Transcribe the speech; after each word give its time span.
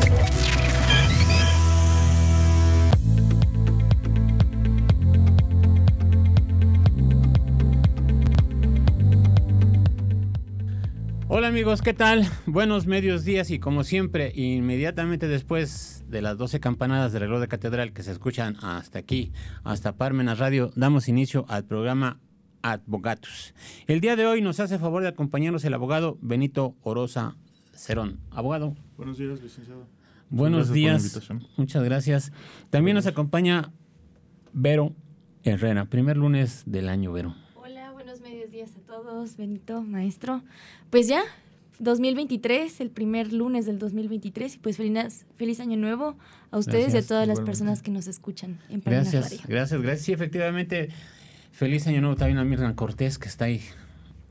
Hola 11.34 11.48
amigos, 11.48 11.80
¿qué 11.80 11.94
tal? 11.94 12.26
Buenos 12.44 12.86
medios 12.86 13.24
días 13.24 13.50
y 13.50 13.58
como 13.58 13.84
siempre, 13.84 14.32
inmediatamente 14.34 15.28
después 15.28 16.04
de 16.10 16.20
las 16.20 16.36
12 16.36 16.60
campanadas 16.60 17.12
del 17.12 17.22
reloj 17.22 17.40
de 17.40 17.48
catedral 17.48 17.94
que 17.94 18.02
se 18.02 18.12
escuchan 18.12 18.56
hasta 18.60 18.98
aquí, 18.98 19.32
hasta 19.64 19.96
Parmenas 19.96 20.38
Radio, 20.38 20.72
damos 20.76 21.08
inicio 21.08 21.46
al 21.48 21.64
programa 21.64 22.20
Advogatus. 22.60 23.54
El 23.86 24.02
día 24.02 24.14
de 24.14 24.26
hoy 24.26 24.42
nos 24.42 24.60
hace 24.60 24.78
favor 24.78 25.00
de 25.00 25.08
acompañarnos 25.08 25.64
el 25.64 25.72
abogado 25.72 26.18
Benito 26.20 26.76
Oroza 26.82 27.38
Cerón. 27.74 28.20
Abogado. 28.30 28.76
Buenos 28.98 29.16
días, 29.16 29.40
licenciado. 29.40 29.86
Buenos 30.28 30.70
días. 30.70 31.18
Muchas 31.56 31.82
gracias. 31.82 32.30
También 32.68 32.94
nos 32.94 33.06
acompaña 33.06 33.72
Vero 34.52 34.94
Herrera, 35.44 35.86
primer 35.86 36.18
lunes 36.18 36.64
del 36.66 36.90
año, 36.90 37.10
Vero 37.10 37.34
todos, 38.92 39.38
Benito, 39.38 39.80
maestro. 39.80 40.42
Pues 40.90 41.08
ya, 41.08 41.22
2023, 41.78 42.82
el 42.82 42.90
primer 42.90 43.32
lunes 43.32 43.64
del 43.64 43.78
2023, 43.78 44.56
y 44.56 44.58
pues 44.58 44.76
feliz, 44.76 45.24
feliz 45.36 45.60
año 45.60 45.78
nuevo 45.78 46.18
a 46.50 46.58
ustedes 46.58 46.92
y 46.92 46.98
a 46.98 47.06
todas 47.06 47.26
las 47.26 47.40
personas 47.40 47.80
que 47.80 47.90
nos 47.90 48.06
escuchan 48.06 48.58
en 48.68 48.82
Gracias, 48.84 49.30
Radio. 49.30 49.40
gracias, 49.48 49.80
gracias. 49.80 50.04
Sí, 50.04 50.12
efectivamente, 50.12 50.90
feliz 51.52 51.86
año 51.86 52.02
nuevo 52.02 52.16
también 52.16 52.36
a 52.36 52.44
Mirna 52.44 52.76
Cortés, 52.76 53.18
que 53.18 53.28
está 53.28 53.46
ahí 53.46 53.62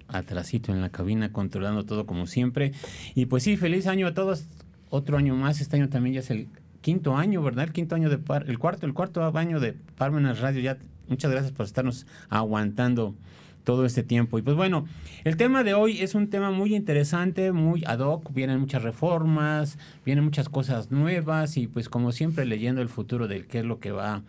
atrasito 0.08 0.72
en 0.72 0.82
la 0.82 0.90
cabina, 0.90 1.32
controlando 1.32 1.84
todo 1.84 2.06
como 2.06 2.28
siempre. 2.28 2.72
Y 3.16 3.26
pues 3.26 3.42
sí, 3.42 3.58
feliz 3.58 3.88
año 3.88 4.06
a 4.06 4.14
todos. 4.14 4.46
Otro 4.92 5.18
año 5.18 5.36
más, 5.36 5.60
este 5.60 5.78
año 5.78 5.90
también 5.90 6.14
ya 6.14 6.20
es 6.20 6.30
el 6.30 6.50
quinto 6.82 7.18
año, 7.18 7.42
¿verdad? 7.42 7.66
El 7.66 7.74
quinto 7.74 7.96
año 7.96 8.12
de 8.12 8.20
par, 8.20 8.48
el 8.48 8.60
cuarto, 8.60 8.86
el 8.86 8.94
cuarto 8.94 9.24
año 9.36 9.60
de 9.60 9.74
Parmenas 9.74 10.40
Radio. 10.40 10.62
Ya, 10.62 10.78
muchas 11.08 11.32
gracias 11.32 11.52
por 11.52 11.66
estarnos 11.66 12.06
aguantando 12.30 13.16
todo 13.64 13.86
este 13.86 14.04
tiempo. 14.04 14.38
Y 14.38 14.42
pues 14.42 14.56
bueno, 14.56 14.86
el 15.24 15.38
tema 15.38 15.64
de 15.64 15.74
hoy 15.74 16.02
es 16.02 16.16
un 16.16 16.30
tema 16.30 16.52
muy 16.52 16.76
interesante, 16.76 17.52
muy 17.52 17.84
ad 17.86 18.00
hoc, 18.00 18.34
vienen 18.34 18.60
muchas 18.60 18.84
reformas, 18.84 19.78
vienen 20.06 20.24
muchas 20.24 20.50
cosas 20.50 20.92
nuevas 20.92 21.58
y 21.58 21.68
pues 21.68 21.90
como 21.90 22.12
siempre 22.12 22.46
leyendo 22.46 22.82
el 22.82 22.90
futuro 22.90 23.28
de 23.28 23.46
qué 23.46 23.60
es 23.60 23.66
lo 23.66 23.80
que 23.80 23.92
va 23.92 24.24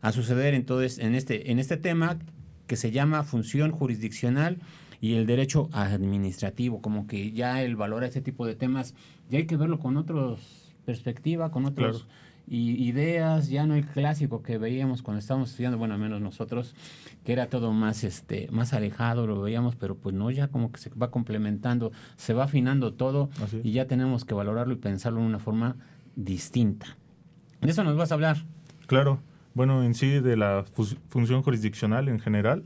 a 0.00 0.12
suceder 0.12 0.54
entonces 0.54 0.98
en 0.98 1.14
este, 1.14 1.50
en 1.52 1.58
este 1.58 1.76
tema 1.76 2.18
que 2.66 2.76
se 2.76 2.90
llama 2.90 3.22
función 3.22 3.70
jurisdiccional 3.70 4.58
y 5.00 5.14
el 5.14 5.26
derecho 5.26 5.68
administrativo, 5.72 6.80
como 6.80 7.06
que 7.06 7.32
ya 7.32 7.62
el 7.62 7.76
valor 7.76 8.04
a 8.04 8.06
este 8.06 8.20
tipo 8.20 8.46
de 8.46 8.54
temas 8.54 8.94
ya 9.30 9.38
hay 9.38 9.46
que 9.46 9.56
verlo 9.56 9.78
con 9.78 9.96
otros 9.96 10.62
perspectiva, 10.84 11.50
con 11.50 11.64
otros 11.64 12.06
y 12.46 12.84
ideas, 12.84 13.48
ya 13.48 13.66
no 13.66 13.74
el 13.74 13.86
clásico 13.86 14.42
que 14.42 14.58
veíamos 14.58 15.02
cuando 15.02 15.20
estábamos 15.20 15.50
estudiando, 15.50 15.78
bueno, 15.78 15.94
al 15.94 16.00
menos 16.00 16.20
nosotros, 16.20 16.74
que 17.24 17.32
era 17.32 17.46
todo 17.46 17.72
más 17.72 18.04
este 18.04 18.48
más 18.50 18.72
alejado, 18.72 19.26
lo 19.26 19.40
veíamos, 19.40 19.76
pero 19.76 19.96
pues 19.96 20.14
no, 20.14 20.30
ya 20.30 20.48
como 20.48 20.72
que 20.72 20.80
se 20.80 20.90
va 20.90 21.10
complementando, 21.10 21.92
se 22.16 22.34
va 22.34 22.44
afinando 22.44 22.94
todo 22.94 23.30
y 23.62 23.72
ya 23.72 23.86
tenemos 23.86 24.24
que 24.24 24.34
valorarlo 24.34 24.74
y 24.74 24.76
pensarlo 24.76 25.20
de 25.20 25.26
una 25.26 25.38
forma 25.38 25.76
distinta. 26.16 26.96
De 27.60 27.70
eso 27.70 27.84
nos 27.84 27.96
vas 27.96 28.10
a 28.10 28.14
hablar. 28.14 28.38
Claro, 28.86 29.20
bueno, 29.54 29.84
en 29.84 29.94
sí 29.94 30.20
de 30.20 30.36
la 30.36 30.64
función 31.08 31.42
jurisdiccional 31.42 32.08
en 32.08 32.18
general, 32.18 32.64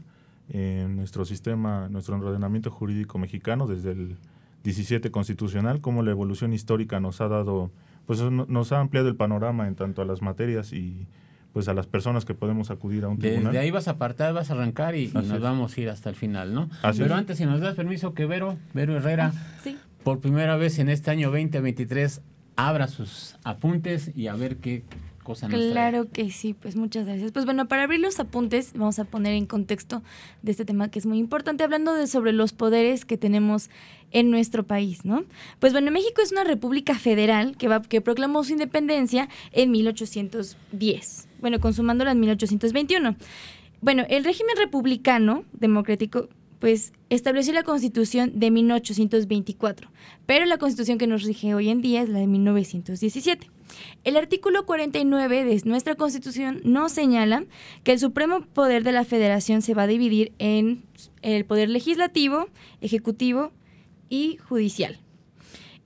en 0.48 0.97
nuestro 0.97 1.25
sistema, 1.25 1.88
nuestro 1.88 2.16
ordenamiento 2.16 2.70
jurídico 2.70 3.19
mexicano, 3.19 3.66
desde 3.66 3.92
el 3.92 4.16
17 4.65 5.10
constitucional, 5.10 5.81
cómo 5.81 6.03
la 6.03 6.12
evolución 6.12 6.53
histórica 6.53 6.98
nos 6.98 7.20
ha 7.20 7.28
dado 7.28 7.70
pues 8.06 8.20
nos 8.20 8.72
ha 8.72 8.80
ampliado 8.80 9.08
el 9.08 9.16
panorama 9.16 9.66
en 9.66 9.74
tanto 9.74 10.02
a 10.02 10.04
las 10.04 10.22
materias 10.22 10.72
y 10.72 11.06
pues 11.52 11.68
a 11.68 11.74
las 11.74 11.86
personas 11.86 12.24
que 12.24 12.34
podemos 12.34 12.70
acudir 12.70 13.04
a 13.04 13.08
un 13.08 13.18
tribunal. 13.18 13.44
Desde 13.44 13.58
ahí 13.58 13.70
vas 13.70 13.88
a 13.88 13.92
apartar, 13.92 14.34
vas 14.34 14.50
a 14.50 14.54
arrancar 14.54 14.94
y, 14.94 15.08
nos 15.08 15.40
vamos 15.40 15.76
a 15.76 15.80
ir 15.80 15.88
hasta 15.88 16.10
el 16.10 16.14
final, 16.14 16.52
¿no? 16.52 16.68
Pero 16.96 17.14
antes, 17.14 17.38
si 17.38 17.46
nos 17.46 17.60
das 17.60 17.74
permiso 17.74 18.14
que 18.14 18.26
Vero, 18.26 18.56
Vero 18.74 18.94
Herrera, 18.96 19.32
ah, 19.34 19.70
por 20.02 20.20
primera 20.20 20.56
vez 20.56 20.78
en 20.78 20.88
este 20.88 21.10
año 21.10 21.30
2023, 21.30 22.20
abra 22.56 22.88
sus 22.88 23.36
apuntes 23.42 24.12
y 24.14 24.26
a 24.28 24.34
ver 24.34 24.58
qué 24.58 24.84
Claro 25.34 26.09
que 26.10 26.31
sí, 26.31 26.54
pues 26.54 26.76
muchas 26.76 27.06
gracias. 27.06 27.32
Pues 27.32 27.44
bueno, 27.44 27.66
para 27.66 27.84
abrir 27.84 28.00
los 28.00 28.20
apuntes, 28.20 28.72
vamos 28.75 28.98
a 28.98 29.04
poner 29.04 29.34
en 29.34 29.47
contexto 29.47 30.03
de 30.42 30.53
este 30.53 30.64
tema 30.64 30.91
que 30.91 30.98
es 30.98 31.06
muy 31.06 31.19
importante, 31.19 31.64
hablando 31.64 31.94
de 31.94 32.06
sobre 32.06 32.32
los 32.32 32.53
poderes 32.53 33.04
que 33.04 33.16
tenemos 33.16 33.70
en 34.12 34.31
nuestro 34.31 34.66
país, 34.66 35.04
¿no? 35.04 35.25
Pues 35.59 35.72
bueno, 35.72 35.91
México 35.91 36.22
es 36.22 36.32
una 36.32 36.44
república 36.44 36.94
federal 36.94 37.56
que, 37.56 37.69
va, 37.69 37.82
que 37.82 38.00
proclamó 38.00 38.44
su 38.44 38.53
independencia 38.53 39.28
en 39.53 39.70
1810, 39.70 41.28
bueno, 41.41 41.60
consumándola 41.60 42.12
en 42.12 42.20
1821. 42.20 43.16
Bueno, 43.81 44.04
el 44.09 44.25
régimen 44.25 44.56
republicano 44.56 45.44
democrático 45.53 46.28
pues 46.59 46.92
estableció 47.10 47.53
la 47.53 47.62
Constitución 47.62 48.32
de 48.38 48.50
1824, 48.50 49.91
pero 50.25 50.47
la 50.47 50.59
Constitución 50.59 50.98
que 50.98 51.06
nos 51.06 51.25
rige 51.25 51.54
hoy 51.54 51.69
en 51.69 51.82
día 51.82 52.03
es 52.03 52.09
la 52.09 52.19
de 52.19 52.26
1917. 52.26 53.55
El 54.04 54.16
artículo 54.16 54.66
49 54.66 55.44
de 55.44 55.62
nuestra 55.65 55.94
Constitución 55.94 56.60
nos 56.65 56.93
señala 56.93 57.44
que 57.84 57.93
el 57.93 57.99
supremo 57.99 58.43
poder 58.43 58.84
de 58.84 58.93
la 58.93 59.04
Federación 59.04 59.62
se 59.62 59.75
va 59.75 59.82
a 59.82 59.87
dividir 59.87 60.32
en 60.38 60.84
el 61.22 61.44
poder 61.44 61.69
legislativo, 61.69 62.49
ejecutivo 62.81 63.53
y 64.09 64.38
judicial. 64.49 65.00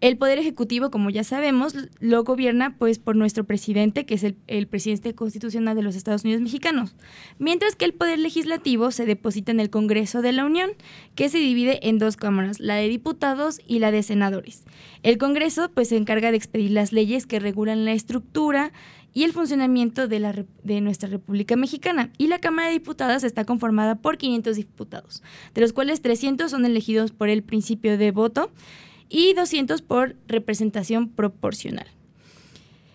El 0.00 0.16
Poder 0.16 0.38
Ejecutivo, 0.38 0.90
como 0.90 1.10
ya 1.10 1.24
sabemos, 1.24 1.74
lo 1.98 2.24
gobierna 2.24 2.74
pues 2.78 2.98
por 2.98 3.16
nuestro 3.16 3.44
presidente, 3.44 4.06
que 4.06 4.14
es 4.14 4.24
el, 4.24 4.66
presidente 4.66 5.14
constitucional 5.14 5.76
de 5.76 5.82
los 5.82 5.94
Estados 5.94 6.24
Unidos 6.24 6.40
mexicanos, 6.40 6.94
mientras 7.38 7.76
que 7.76 7.84
el 7.84 7.92
Poder 7.92 8.18
Legislativo 8.18 8.92
se 8.92 9.04
deposita 9.04 9.52
en 9.52 9.60
el 9.60 9.68
Congreso 9.68 10.22
de 10.22 10.32
la 10.32 10.46
Unión, 10.46 10.70
que 11.14 11.28
se 11.28 11.36
divide 11.36 11.86
en 11.86 11.98
dos 11.98 12.16
cámaras, 12.16 12.60
la 12.60 12.76
de 12.76 12.88
diputados 12.88 13.60
y 13.66 13.80
la 13.80 13.90
de 13.90 14.02
senadores. 14.02 14.64
El 15.02 15.18
Congreso 15.18 15.70
pues 15.70 15.88
se 15.90 15.98
encarga 15.98 16.30
de 16.30 16.38
expedir 16.38 16.70
las 16.70 16.92
leyes 16.92 17.26
que 17.26 17.38
regulan 17.38 17.84
la 17.84 17.92
estructura 17.92 18.72
y 19.12 19.24
el 19.24 19.32
funcionamiento 19.34 20.08
de, 20.08 20.46
de 20.62 20.80
nuestra 20.80 21.10
República 21.10 21.56
Mexicana. 21.56 22.10
Y 22.16 22.28
la 22.28 22.38
Cámara 22.38 22.68
de 22.68 22.74
Diputados 22.74 23.22
está 23.22 23.44
conformada 23.44 23.96
por 23.96 24.16
500 24.16 24.56
diputados, 24.56 25.22
de 25.52 25.60
los 25.60 25.74
cuales 25.74 26.00
300 26.00 26.50
son 26.50 26.64
elegidos 26.64 27.10
por 27.10 27.28
el 27.28 27.42
principio 27.42 27.98
de 27.98 28.12
voto 28.12 28.50
y 29.10 29.34
200 29.34 29.82
por 29.82 30.16
representación 30.26 31.10
proporcional. 31.10 31.86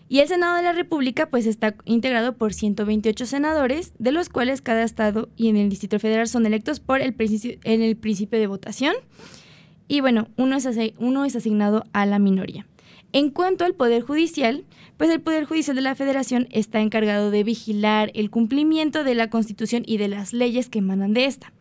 Y 0.07 0.19
el 0.19 0.27
Senado 0.27 0.55
de 0.55 0.63
la 0.63 0.71
República 0.71 1.29
pues 1.29 1.45
está 1.45 1.75
integrado 1.85 2.37
por 2.37 2.53
128 2.53 3.25
senadores, 3.25 3.93
de 3.99 4.11
los 4.11 4.29
cuales 4.29 4.61
cada 4.61 4.83
estado 4.83 5.29
y 5.35 5.49
en 5.49 5.57
el 5.57 5.69
Distrito 5.69 5.99
Federal 5.99 6.27
son 6.27 6.45
electos 6.45 6.79
por 6.79 7.01
el 7.01 7.15
en 7.63 7.81
el 7.81 7.97
principio 7.97 8.39
de 8.39 8.47
votación. 8.47 8.95
Y 9.87 10.01
bueno, 10.01 10.27
uno 10.37 10.55
es, 10.55 10.67
uno 10.99 11.25
es 11.25 11.35
asignado 11.35 11.85
a 11.93 12.05
la 12.05 12.19
minoría. 12.19 12.65
En 13.13 13.29
cuanto 13.29 13.65
al 13.65 13.73
Poder 13.73 14.01
Judicial, 14.01 14.65
pues 14.97 15.09
el 15.09 15.21
Poder 15.21 15.45
Judicial 15.45 15.75
de 15.75 15.81
la 15.81 15.95
Federación 15.95 16.47
está 16.51 16.81
encargado 16.81 17.31
de 17.31 17.43
vigilar 17.43 18.11
el 18.13 18.29
cumplimiento 18.29 19.03
de 19.03 19.15
la 19.15 19.29
Constitución 19.29 19.83
y 19.85 19.97
de 19.97 20.07
las 20.07 20.33
leyes 20.33 20.69
que 20.69 20.79
emanan 20.79 21.13
de 21.13 21.25
esta. 21.25 21.53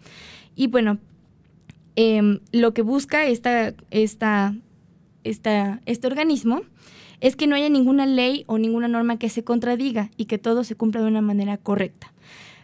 Y 0.57 0.67
bueno, 0.67 0.99
Em, 1.97 2.41
lo 2.53 2.75
que 2.75 2.83
busca 2.83 3.27
esta, 3.27 3.75
esta, 3.91 4.55
esta, 5.23 5.81
este 5.87 6.07
organismo 6.07 6.63
es 7.21 7.37
que 7.37 7.47
no 7.47 7.55
haya 7.57 7.69
ninguna 7.69 8.07
ley 8.07 8.45
o 8.47 8.59
ninguna 8.59 8.89
norma 8.89 9.19
que 9.19 9.29
se 9.29 9.45
contradiga 9.45 10.11
y 10.17 10.27
que 10.27 10.39
todo 10.39 10.65
se 10.65 10.75
cumpla 10.75 11.01
de 11.01 11.09
una 11.09 11.23
manera 11.23 11.57
correcta. 11.57 12.13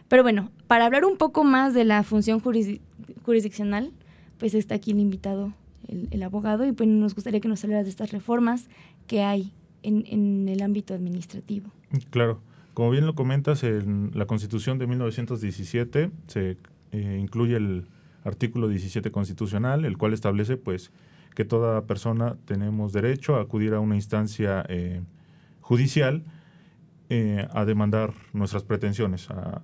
Pero 0.07 0.23
bueno, 0.23 0.51
para 0.67 0.85
hablar 0.85 1.05
un 1.05 1.17
poco 1.17 1.43
más 1.43 1.73
de 1.73 1.85
la 1.85 2.03
función 2.03 2.41
jurisdiccional, 2.41 3.91
pues 4.37 4.53
está 4.53 4.75
aquí 4.75 4.91
el 4.91 4.99
invitado, 4.99 5.53
el, 5.87 6.21
abogado, 6.23 6.65
y 6.65 6.73
pues 6.73 6.89
nos 6.89 7.15
gustaría 7.15 7.39
que 7.39 7.47
nos 7.47 7.63
hablara 7.63 7.83
de 7.83 7.89
estas 7.89 8.11
reformas 8.11 8.67
que 9.07 9.21
hay 9.23 9.53
en, 9.83 10.03
en 10.07 10.49
el 10.49 10.61
ámbito 10.61 10.93
administrativo. 10.93 11.71
Claro, 12.09 12.41
como 12.73 12.89
bien 12.89 13.05
lo 13.05 13.15
comentas, 13.15 13.63
en 13.63 14.11
la 14.13 14.25
Constitución 14.25 14.79
de 14.79 14.87
1917 14.87 16.11
se 16.27 16.57
eh, 16.91 17.17
incluye 17.19 17.55
el 17.55 17.85
artículo 18.23 18.67
17 18.67 19.11
constitucional, 19.11 19.85
el 19.85 19.97
cual 19.97 20.13
establece 20.13 20.57
pues 20.57 20.91
que 21.35 21.45
toda 21.45 21.85
persona 21.85 22.37
tenemos 22.45 22.93
derecho 22.93 23.35
a 23.35 23.41
acudir 23.41 23.73
a 23.73 23.79
una 23.79 23.95
instancia 23.95 24.65
eh, 24.69 25.01
judicial 25.61 26.23
eh, 27.09 27.47
a 27.51 27.65
demandar 27.65 28.13
nuestras 28.33 28.63
pretensiones, 28.63 29.27
a, 29.29 29.61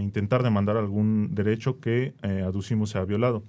intentar 0.00 0.42
demandar 0.42 0.76
algún 0.76 1.34
derecho 1.34 1.80
que 1.80 2.12
eh, 2.22 2.42
aducimos 2.44 2.90
se 2.90 2.98
ha 2.98 3.04
violado. 3.04 3.42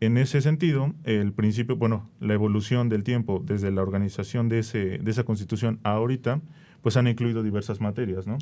En 0.00 0.16
ese 0.16 0.40
sentido, 0.40 0.94
el 1.04 1.32
principio, 1.32 1.76
bueno, 1.76 2.08
la 2.20 2.34
evolución 2.34 2.88
del 2.88 3.04
tiempo 3.04 3.42
desde 3.44 3.70
la 3.70 3.82
organización 3.82 4.48
de, 4.48 4.60
ese, 4.60 4.98
de 4.98 5.10
esa 5.10 5.24
constitución 5.24 5.78
a 5.82 5.92
ahorita, 5.92 6.40
pues 6.82 6.96
han 6.96 7.06
incluido 7.06 7.42
diversas 7.42 7.80
materias, 7.80 8.26
¿no? 8.26 8.38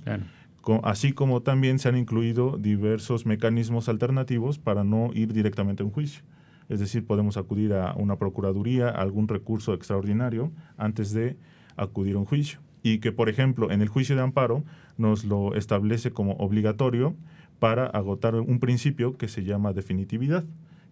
Así 0.82 1.12
como 1.12 1.42
también 1.42 1.78
se 1.78 1.88
han 1.88 1.96
incluido 1.96 2.58
diversos 2.58 3.26
mecanismos 3.26 3.88
alternativos 3.88 4.58
para 4.58 4.84
no 4.84 5.10
ir 5.14 5.32
directamente 5.32 5.82
a 5.82 5.86
un 5.86 5.92
juicio. 5.92 6.22
Es 6.68 6.80
decir, 6.80 7.06
podemos 7.06 7.36
acudir 7.36 7.72
a 7.74 7.94
una 7.94 8.16
procuraduría, 8.16 8.88
a 8.88 9.02
algún 9.02 9.28
recurso 9.28 9.74
extraordinario 9.74 10.52
antes 10.76 11.12
de 11.12 11.36
acudir 11.76 12.16
a 12.16 12.18
un 12.18 12.24
juicio. 12.24 12.60
Y 12.82 12.98
que, 12.98 13.12
por 13.12 13.28
ejemplo, 13.28 13.70
en 13.70 13.82
el 13.82 13.88
juicio 13.88 14.16
de 14.16 14.22
amparo 14.22 14.64
nos 14.96 15.24
lo 15.24 15.54
establece 15.54 16.10
como 16.10 16.32
obligatorio 16.32 17.14
para 17.58 17.86
agotar 17.86 18.34
un 18.34 18.58
principio 18.58 19.16
que 19.16 19.28
se 19.28 19.44
llama 19.44 19.72
definitividad 19.72 20.44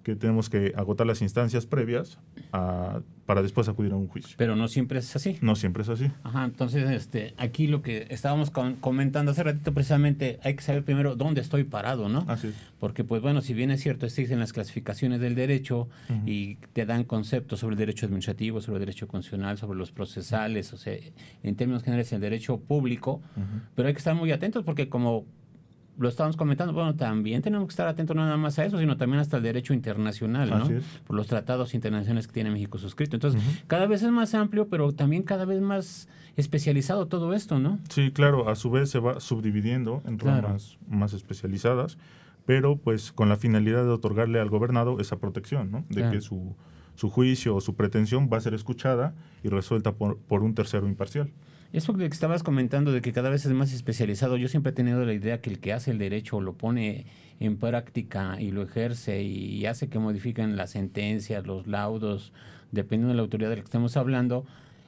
que 0.05 0.15
tenemos 0.15 0.51
que 0.51 0.73
agotar 0.77 1.07
las 1.07 1.23
instancias 1.23 1.67
previas 1.67 2.19
para 2.51 3.43
después 3.43 3.69
acudir 3.69 3.93
a 3.93 3.97
un 3.97 4.07
juicio. 4.07 4.37
Pero 4.37 4.55
no 4.55 4.69
siempre 4.69 4.99
es 4.99 5.17
así. 5.17 5.39
No 5.41 5.57
siempre 5.57 5.83
es 5.83 5.89
así. 5.89 6.11
Ajá, 6.23 6.45
entonces 6.45 6.89
este, 6.91 7.35
aquí 7.39 7.67
lo 7.67 7.81
que 7.81 8.07
estábamos 8.11 8.51
comentando 8.51 9.33
hace 9.33 9.43
ratito 9.43 9.73
precisamente, 9.73 10.39
hay 10.45 10.55
que 10.55 10.63
saber 10.63 10.85
primero 10.85 11.17
dónde 11.17 11.41
estoy 11.41 11.65
parado, 11.65 12.09
¿no? 12.09 12.27
Así 12.29 12.49
es. 12.49 12.55
Porque 12.79 13.03
pues 13.03 13.23
bueno, 13.23 13.41
si 13.41 13.55
bien 13.55 13.71
es 13.71 13.81
cierto, 13.81 14.05
existen 14.05 14.39
las 14.39 14.53
clasificaciones 14.53 15.21
del 15.21 15.35
derecho 15.35 15.89
y 16.27 16.57
te 16.75 16.85
dan 16.85 17.05
conceptos 17.05 17.61
sobre 17.61 17.73
el 17.73 17.79
derecho 17.79 18.05
administrativo, 18.05 18.61
sobre 18.61 18.77
el 18.77 18.81
derecho 18.81 19.09
constitucional, 19.09 19.57
sobre 19.57 19.79
los 19.79 19.91
procesales, 19.91 20.73
o 20.75 20.77
sea, 20.77 20.95
en 21.43 21.57
términos 21.57 21.83
generales 21.83 22.13
el 22.13 22.21
derecho 22.21 22.61
público, 22.61 23.23
pero 23.75 23.89
hay 23.89 23.95
que 23.95 23.99
estar 23.99 24.15
muy 24.15 24.33
atentos 24.33 24.65
porque 24.65 24.91
como 24.91 25.25
lo 25.99 26.09
estábamos 26.09 26.37
comentando, 26.37 26.73
bueno, 26.73 26.95
también 26.95 27.43
tenemos 27.43 27.69
que 27.69 27.73
estar 27.73 27.87
atentos 27.87 28.17
no 28.17 28.25
nada 28.25 28.37
más 28.37 28.59
a 28.59 28.65
eso, 28.65 28.79
sino 28.79 28.97
también 28.97 29.21
hasta 29.21 29.37
el 29.37 29.43
derecho 29.43 29.75
internacional, 29.75 30.51
¿no? 30.51 30.69
Por 31.07 31.17
los 31.17 31.27
tratados 31.27 31.75
internacionales 31.75 32.27
que 32.27 32.33
tiene 32.33 32.51
México 32.51 32.79
suscrito. 32.79 33.17
Entonces, 33.17 33.41
cada 33.67 33.87
vez 33.87 34.03
es 34.03 34.11
más 34.11 34.35
amplio, 34.35 34.69
pero 34.69 34.93
también 34.93 35.23
cada 35.23 35.45
vez 35.45 35.61
más 35.61 36.09
especializado 36.37 37.07
todo 37.07 37.33
esto, 37.33 37.59
¿no? 37.59 37.79
Sí, 37.89 38.11
claro, 38.11 38.49
a 38.49 38.57
su 38.57 38.71
vez 38.71 38.91
se 38.91 38.99
va 38.99 39.21
subdividiendo 39.21 40.03
en 40.07 40.19
ramas 40.19 40.79
más 40.89 41.13
especializadas, 41.13 41.97
pero 42.45 42.77
pues 42.77 43.13
con 43.13 43.29
la 43.29 43.37
finalidad 43.37 43.85
de 43.85 43.91
otorgarle 43.91 44.41
al 44.41 44.51
gobernado 44.51 45.01
esa 45.01 45.17
protección, 45.17 45.71
¿no? 45.71 45.85
De 45.89 46.11
que 46.11 46.21
su, 46.21 46.57
su 46.97 47.09
juicio 47.09 47.55
o 47.55 47.61
su 47.61 47.77
pretensión 47.77 48.29
va 48.33 48.39
a 48.39 48.41
ser 48.41 48.55
escuchada 48.55 49.15
y 49.43 49.49
resuelta 49.49 49.93
por, 49.93 50.19
por 50.19 50.43
un 50.43 50.55
tercero 50.55 50.89
imparcial. 50.89 51.31
Eso 51.75 51.93
que 51.95 52.05
estabas 52.07 52.45
comentando 52.45 52.93
de 52.93 53.01
que 53.01 53.13
cada 53.13 53.31
vez 53.31 53.45
es 53.45 53.53
más 53.53 53.73
especializado, 53.73 54.37
yo 54.37 54.47
siempre 54.47 54.71
he 54.71 54.73
tenido 54.73 55.05
la 55.05 55.13
idea 55.13 55.41
que 55.41 55.51
el 55.51 55.59
que 55.59 55.73
hace 55.73 55.91
el 55.91 55.99
derecho 55.99 56.41
lo 56.41 56.53
pone 56.53 57.07
en 57.41 57.57
práctica 57.57 58.41
y 58.41 58.53
lo 58.53 58.63
ejerce 58.63 59.25
y 59.25 59.67
hace 59.67 59.89
que 59.89 59.99
modifiquen 59.99 60.55
las 60.55 60.71
sentencias, 60.71 61.49
los 61.49 61.67
laudos, 61.67 62.33
dependiendo 62.71 63.09
de 63.09 63.17
la 63.17 63.23
autoridad 63.23 63.51
de 63.51 63.57
la 63.57 63.63
que 63.63 63.67
estemos 63.67 63.97
hablando, 63.97 64.47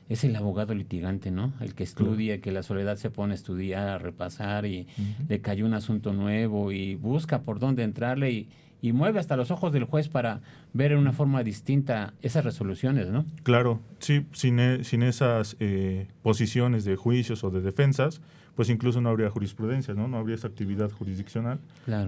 es 0.08 0.22
el 0.22 0.36
abogado 0.36 0.74
litigante, 0.74 1.32
¿no? 1.32 1.54
El 1.60 1.74
que 1.74 1.82
estudia, 1.82 2.40
que 2.40 2.52
la 2.52 2.62
soledad 2.62 2.94
se 2.98 3.10
pone 3.10 3.32
a 3.32 3.34
estudiar, 3.34 3.88
a 3.88 3.98
repasar 3.98 4.64
y 4.64 4.86
le 5.28 5.40
cayó 5.40 5.66
un 5.66 5.74
asunto 5.74 6.12
nuevo 6.12 6.70
y 6.70 6.94
busca 6.94 7.42
por 7.42 7.58
dónde 7.58 7.82
entrarle 7.82 8.30
y, 8.30 8.48
y 8.82 8.92
mueve 8.92 9.18
hasta 9.18 9.36
los 9.36 9.50
ojos 9.50 9.72
del 9.72 9.84
juez 9.84 10.08
para 10.08 10.40
ver 10.72 10.92
en 10.92 10.98
una 10.98 11.12
forma 11.12 11.42
distinta 11.42 12.14
esas 12.22 12.44
resoluciones, 12.44 13.08
¿no? 13.08 13.24
Claro, 13.42 13.80
sí, 13.98 14.26
sin, 14.32 14.60
e, 14.60 14.84
sin 14.84 15.02
esas 15.02 15.56
eh, 15.60 16.08
posiciones 16.22 16.84
de 16.84 16.96
juicios 16.96 17.42
o 17.44 17.50
de 17.50 17.60
defensas, 17.60 18.20
pues 18.54 18.70
incluso 18.70 19.00
no 19.00 19.10
habría 19.10 19.30
jurisprudencia, 19.30 19.94
¿no? 19.94 20.08
No 20.08 20.18
habría 20.18 20.34
esa 20.34 20.48
actividad 20.48 20.90
jurisdiccional 20.90 21.58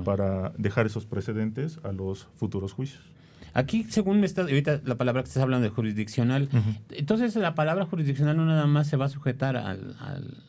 para 0.04 0.52
dejar 0.56 0.86
esos 0.86 1.04
precedentes 1.04 1.78
a 1.84 1.92
los 1.92 2.28
futuros 2.34 2.72
juicios. 2.72 3.02
Aquí, 3.54 3.84
según 3.84 4.20
me 4.20 4.26
estás, 4.26 4.46
ahorita 4.46 4.80
la 4.84 4.96
palabra 4.96 5.22
que 5.22 5.28
estás 5.28 5.42
hablando 5.42 5.64
de 5.64 5.70
jurisdiccional, 5.70 6.48
entonces 6.90 7.34
la 7.36 7.54
palabra 7.54 7.86
jurisdiccional 7.86 8.36
no 8.36 8.46
nada 8.46 8.66
más 8.66 8.88
se 8.88 8.96
va 8.96 9.06
a 9.06 9.08
sujetar 9.08 9.56
al 9.56 9.96
al 10.00 10.47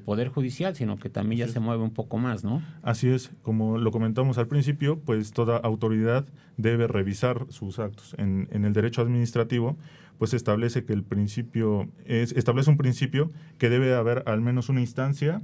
Poder 0.00 0.28
Judicial, 0.28 0.74
sino 0.76 0.98
que 0.98 1.08
también 1.08 1.46
ya 1.46 1.48
se 1.48 1.60
mueve 1.60 1.82
un 1.82 1.92
poco 1.92 2.18
más, 2.18 2.44
¿no? 2.44 2.62
Así 2.82 3.08
es, 3.08 3.30
como 3.42 3.78
lo 3.78 3.90
comentamos 3.90 4.36
al 4.36 4.46
principio, 4.46 5.00
pues 5.00 5.32
toda 5.32 5.56
autoridad 5.56 6.26
debe 6.58 6.86
revisar 6.86 7.46
sus 7.48 7.78
actos. 7.78 8.14
En, 8.18 8.48
el 8.52 8.72
derecho 8.74 9.00
administrativo, 9.00 9.78
pues 10.18 10.34
establece 10.34 10.84
que 10.84 10.92
el 10.92 11.02
principio, 11.02 11.88
es, 12.04 12.32
establece 12.32 12.68
un 12.70 12.76
principio 12.76 13.32
que 13.56 13.70
debe 13.70 13.94
haber 13.94 14.22
al 14.26 14.42
menos 14.42 14.68
una 14.68 14.80
instancia 14.80 15.40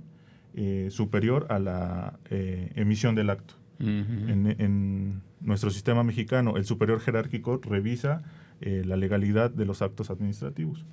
eh, 0.55 0.89
superior 0.91 1.47
a 1.49 1.59
la 1.59 2.19
eh, 2.31 2.71
emisión 2.75 3.15
del 3.15 3.31
acto. 3.31 3.55
en, 3.79 4.55
en 4.59 5.23
nuestro 5.41 5.71
sistema 5.71 6.05
mexicano, 6.05 6.57
el 6.57 6.65
superior 6.65 7.01
jerárquico 7.01 7.61
revisa 7.63 8.23
eh, 8.67 8.83
la 8.83 8.97
legalidad 8.97 9.51
de 9.51 9.67
los 9.67 9.83
actos 9.83 10.09
administrativos. 10.09 10.87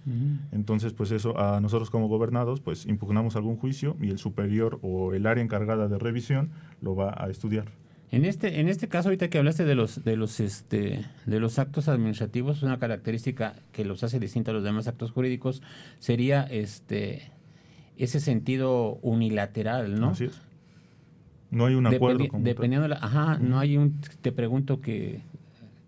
Entonces, 0.51 0.91
pues 0.91 1.09
eso, 1.12 1.39
a 1.39 1.62
nosotros 1.62 1.89
como 1.89 2.09
gobernados, 2.09 2.59
pues 2.59 2.85
impugnamos 2.85 3.38
algún 3.38 3.56
juicio 3.56 3.95
y 4.01 4.09
el 4.09 4.18
superior 4.18 4.77
o 4.81 5.13
el 5.13 5.25
área 5.25 5.41
encargada 5.41 5.88
de 5.88 5.97
revisión 5.97 6.50
lo 6.81 6.97
va 6.97 7.15
a 7.18 7.29
estudiar. 7.29 7.71
En 8.12 8.25
este, 8.25 8.59
en 8.59 8.68
este 8.68 8.89
caso, 8.89 9.07
ahorita 9.07 9.29
que 9.29 9.38
hablaste 9.38 9.63
de 9.63 9.75
los, 9.75 10.03
de 10.03 10.18
los, 10.18 10.41
este, 10.41 11.06
de 11.25 11.39
los 11.39 11.59
actos 11.59 11.88
administrativos, 11.88 12.62
una 12.62 12.77
característica 12.77 13.56
que 13.71 13.85
los 13.85 14.03
hace 14.03 14.19
distintos 14.19 14.51
a 14.51 14.56
los 14.56 14.65
demás 14.65 14.89
actos 14.89 15.12
jurídicos 15.12 15.62
sería 16.00 16.44
este, 16.44 17.31
ese 17.95 18.19
sentido 18.19 18.95
unilateral, 19.01 19.97
¿no? 19.97 20.09
Así 20.09 20.25
es. 20.25 20.41
No 21.51 21.68
hay 21.68 21.75
un 21.75 21.88
acuerdo. 21.88 22.25
dependiendo 22.39 22.83
de 22.83 22.89
la, 22.89 22.97
ajá, 22.97 23.38
no 23.38 23.59
hay 23.59 23.77
un, 23.77 24.01
te 24.21 24.33
pregunto 24.33 24.81
que 24.81 25.21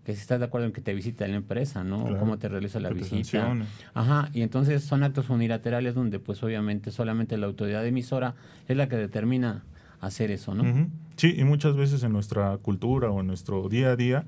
que 0.04 0.14
si 0.14 0.22
estás 0.22 0.40
de 0.40 0.46
acuerdo 0.46 0.68
en 0.68 0.74
que 0.74 0.82
te 0.82 0.94
visita 0.94 1.28
la 1.28 1.36
empresa, 1.36 1.84
¿no? 1.84 2.18
cómo 2.20 2.38
te 2.38 2.50
realiza 2.50 2.80
la 2.80 2.90
visita. 2.90 3.56
Ajá, 3.94 4.30
y 4.34 4.42
entonces 4.42 4.84
son 4.84 5.04
actos 5.04 5.30
unilaterales 5.30 5.96
donde 5.96 6.20
pues 6.20 6.44
obviamente 6.44 6.92
solamente 6.92 7.38
la 7.38 7.48
autoridad 7.48 7.86
emisora 7.86 8.36
es 8.68 8.76
la 8.76 8.90
que 8.90 8.98
determina 8.98 9.64
hacer 10.02 10.32
eso, 10.32 10.54
¿no? 10.54 10.90
Sí, 11.16 11.34
y 11.38 11.44
muchas 11.46 11.76
veces 11.76 12.04
en 12.04 12.12
nuestra 12.12 12.58
cultura 12.58 13.10
o 13.10 13.22
en 13.22 13.28
nuestro 13.28 13.70
día 13.70 13.92
a 13.92 13.96
día, 13.96 14.26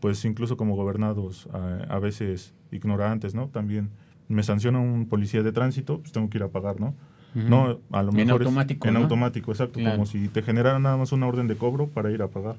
pues 0.00 0.24
incluso 0.26 0.56
como 0.56 0.76
gobernados 0.76 1.48
a, 1.88 1.98
veces 1.98 2.52
ignorantes, 2.70 3.34
¿no? 3.34 3.48
También 3.48 3.90
me 4.28 4.42
sanciona 4.42 4.78
un 4.78 5.08
policía 5.08 5.42
de 5.42 5.52
tránsito, 5.52 6.00
pues 6.00 6.12
tengo 6.12 6.28
que 6.28 6.38
ir 6.38 6.44
a 6.44 6.48
pagar, 6.48 6.80
¿no? 6.80 6.94
No, 7.34 7.80
a 7.90 8.02
lo 8.02 8.12
mejor 8.12 8.20
en 8.20 8.30
automático. 8.30 8.88
en 8.88 8.96
automático, 8.96 9.50
exacto. 9.50 9.80
Como 9.82 10.06
si 10.06 10.28
te 10.28 10.42
generara 10.42 10.78
nada 10.78 10.96
más 10.96 11.12
una 11.12 11.26
orden 11.26 11.48
de 11.48 11.56
cobro 11.56 11.88
para 11.88 12.10
ir 12.10 12.22
a 12.22 12.28
pagar. 12.28 12.56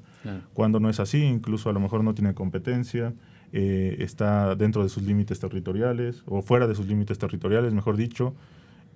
Cuando 0.53 0.79
no 0.79 0.89
es 0.89 0.99
así, 0.99 1.23
incluso 1.23 1.69
a 1.69 1.73
lo 1.73 1.79
mejor 1.79 2.03
no 2.03 2.13
tiene 2.13 2.33
competencia, 2.33 3.13
eh, 3.53 3.97
está 3.99 4.55
dentro 4.55 4.83
de 4.83 4.89
sus 4.89 5.03
límites 5.03 5.39
territoriales 5.39 6.23
o 6.25 6.41
fuera 6.41 6.67
de 6.67 6.75
sus 6.75 6.87
límites 6.87 7.17
territoriales, 7.17 7.73
mejor 7.73 7.95
dicho. 7.95 8.33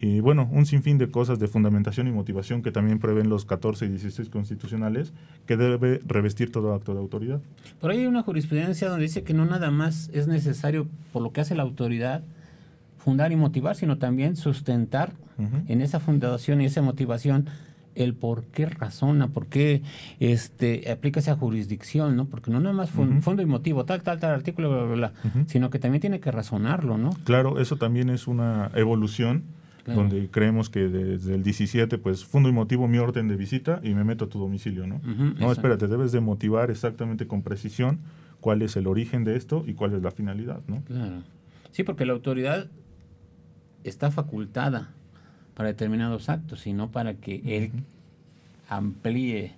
Y 0.02 0.22
bueno, 0.22 0.50
un 0.52 0.66
sinfín 0.66 0.98
de 0.98 1.12
cosas 1.12 1.40
de 1.40 1.48
fundamentación 1.48 2.08
y 2.08 2.12
motivación 2.12 2.62
que 2.62 2.72
también 2.72 3.00
prevén 3.00 3.30
los 3.30 3.44
14 3.44 3.86
y 3.86 3.90
16 3.90 4.30
constitucionales 4.30 5.14
que 5.46 5.58
debe 5.58 6.00
revestir 6.06 6.52
todo 6.52 6.74
acto 6.74 6.94
de 6.94 7.00
autoridad. 7.00 7.42
Por 7.82 7.92
ahí 7.92 8.00
hay 8.00 8.06
una 8.06 8.24
jurisprudencia 8.24 8.88
donde 8.88 9.04
dice 9.04 9.24
que 9.24 9.34
no 9.34 9.46
nada 9.46 9.72
más 9.72 10.10
es 10.14 10.28
necesario 10.28 10.88
por 11.12 11.22
lo 11.22 11.34
que 11.34 11.42
hace 11.42 11.54
la 11.54 11.64
autoridad 11.64 12.24
fundar 13.10 13.32
y 13.32 13.36
motivar, 13.36 13.76
sino 13.76 13.98
también 13.98 14.36
sustentar 14.36 15.14
en 15.68 15.82
esa 15.82 16.00
fundación 16.00 16.62
y 16.62 16.66
esa 16.66 16.84
motivación 16.84 17.48
el 17.96 18.14
por 18.14 18.44
qué 18.44 18.68
razona, 18.68 19.30
por 19.30 19.48
qué 19.48 19.82
este, 20.20 20.92
aplica 20.92 21.20
esa 21.20 21.36
jurisdicción, 21.36 22.16
¿no? 22.16 22.26
Porque 22.26 22.52
no 22.52 22.60
nada 22.60 22.76
más 22.76 22.92
fondo 22.92 23.42
y 23.42 23.48
motivo, 23.48 23.84
tal, 23.86 24.04
tal, 24.04 24.20
tal 24.20 24.32
artículo, 24.32 24.70
bla, 24.70 24.84
bla, 24.84 24.96
bla, 24.96 25.14
sino 25.48 25.72
que 25.72 25.80
también 25.80 26.02
tiene 26.02 26.20
que 26.20 26.30
razonarlo, 26.30 27.00
¿no? 27.00 27.10
Claro, 27.24 27.60
eso 27.60 27.78
también 27.78 28.12
es 28.12 28.28
una 28.28 28.70
evolución 28.76 29.44
donde 29.88 30.30
creemos 30.30 30.70
que 30.70 30.82
desde 30.82 31.34
el 31.34 31.42
17, 31.42 31.98
pues, 31.98 32.24
fundo 32.24 32.48
y 32.48 32.52
motivo 32.52 32.88
mi 32.88 33.00
orden 33.00 33.28
de 33.28 33.36
visita 33.36 33.80
y 33.82 33.96
me 33.96 34.04
meto 34.04 34.26
a 34.26 34.30
tu 34.30 34.38
domicilio, 34.38 34.86
¿no? 34.86 35.02
no, 35.40 35.52
espérate, 35.52 35.88
debes 35.88 36.12
de 36.12 36.20
motivar 36.20 36.70
exactamente 36.70 37.26
con 37.26 37.42
precisión 37.42 38.02
cuál 38.40 38.62
es 38.62 38.76
el 38.76 38.86
origen 38.86 39.24
de 39.24 39.36
esto 39.36 39.64
y 39.66 39.74
cuál 39.74 39.96
es 39.96 40.04
la 40.04 40.12
finalidad, 40.12 40.62
¿no? 40.68 40.84
Claro. 40.84 41.24
Sí, 41.72 41.84
porque 41.84 42.06
la 42.06 42.14
autoridad 42.14 42.68
está 43.84 44.12
facultada 44.12 44.90
para 45.54 45.70
determinados 45.70 46.30
actos, 46.30 46.62
sino 46.62 46.92
para 46.92 47.16
que 47.16 47.42
él 47.46 47.72
amplíe 48.70 49.54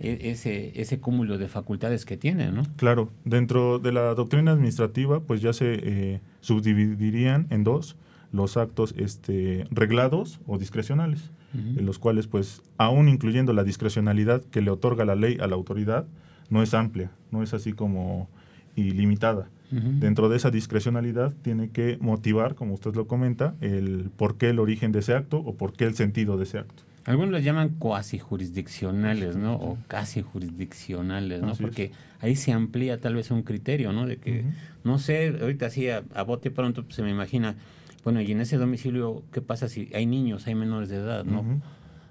e, 0.00 0.30
ese, 0.30 0.80
ese 0.80 0.98
cúmulo 1.00 1.38
de 1.38 1.48
facultades 1.48 2.04
que 2.04 2.16
tiene, 2.16 2.50
¿no? 2.52 2.62
Claro, 2.76 3.10
dentro 3.24 3.78
de 3.78 3.92
la 3.92 4.14
doctrina 4.14 4.52
administrativa, 4.52 5.20
pues 5.20 5.40
ya 5.40 5.52
se 5.52 5.74
eh, 5.82 6.20
subdividirían 6.40 7.46
en 7.50 7.64
dos 7.64 7.96
los 8.32 8.56
actos 8.56 8.94
este, 8.96 9.66
reglados 9.70 10.40
o 10.46 10.58
discrecionales, 10.58 11.30
en 11.54 11.84
los 11.84 11.98
cuales, 11.98 12.28
pues, 12.28 12.62
aún 12.78 13.10
incluyendo 13.10 13.52
la 13.52 13.62
discrecionalidad 13.62 14.42
que 14.42 14.62
le 14.62 14.70
otorga 14.70 15.04
la 15.04 15.16
ley 15.16 15.36
a 15.38 15.46
la 15.46 15.54
autoridad, 15.54 16.06
no 16.48 16.62
es 16.62 16.72
amplia, 16.72 17.10
no 17.30 17.42
es 17.42 17.52
así 17.52 17.74
como 17.74 18.30
ilimitada 18.74 19.50
Dentro 19.72 20.28
de 20.28 20.36
esa 20.36 20.50
discrecionalidad 20.50 21.32
tiene 21.40 21.70
que 21.70 21.96
motivar, 21.98 22.54
como 22.54 22.74
usted 22.74 22.94
lo 22.94 23.06
comenta, 23.06 23.54
el 23.62 24.10
por 24.16 24.36
qué 24.36 24.50
el 24.50 24.58
origen 24.58 24.92
de 24.92 24.98
ese 24.98 25.14
acto 25.14 25.38
o 25.38 25.54
por 25.54 25.72
qué 25.72 25.86
el 25.86 25.94
sentido 25.94 26.36
de 26.36 26.44
ese 26.44 26.58
acto. 26.58 26.82
Algunos 27.04 27.32
los 27.32 27.42
llaman 27.42 27.70
cuasi 27.78 28.18
jurisdiccionales, 28.18 29.36
¿no? 29.36 29.54
O 29.54 29.78
casi 29.88 30.22
jurisdiccionales, 30.22 31.42
¿no? 31.42 31.54
Porque 31.54 31.90
ahí 32.20 32.36
se 32.36 32.52
amplía 32.52 33.00
tal 33.00 33.16
vez 33.16 33.30
un 33.30 33.42
criterio, 33.42 33.92
¿no? 33.92 34.06
De 34.06 34.18
que, 34.18 34.44
no 34.84 34.98
sé, 34.98 35.36
ahorita 35.40 35.66
así 35.66 35.88
a, 35.88 36.02
bote 36.22 36.50
pronto 36.50 36.84
pues, 36.84 36.94
se 36.94 37.02
me 37.02 37.10
imagina, 37.10 37.56
bueno, 38.04 38.20
y 38.20 38.30
en 38.30 38.40
ese 38.40 38.56
domicilio, 38.56 39.24
¿qué 39.32 39.40
pasa 39.40 39.68
si 39.68 39.90
hay 39.94 40.06
niños, 40.06 40.46
hay 40.46 40.54
menores 40.54 40.90
de 40.90 40.96
edad, 40.96 41.24
¿no? 41.24 41.60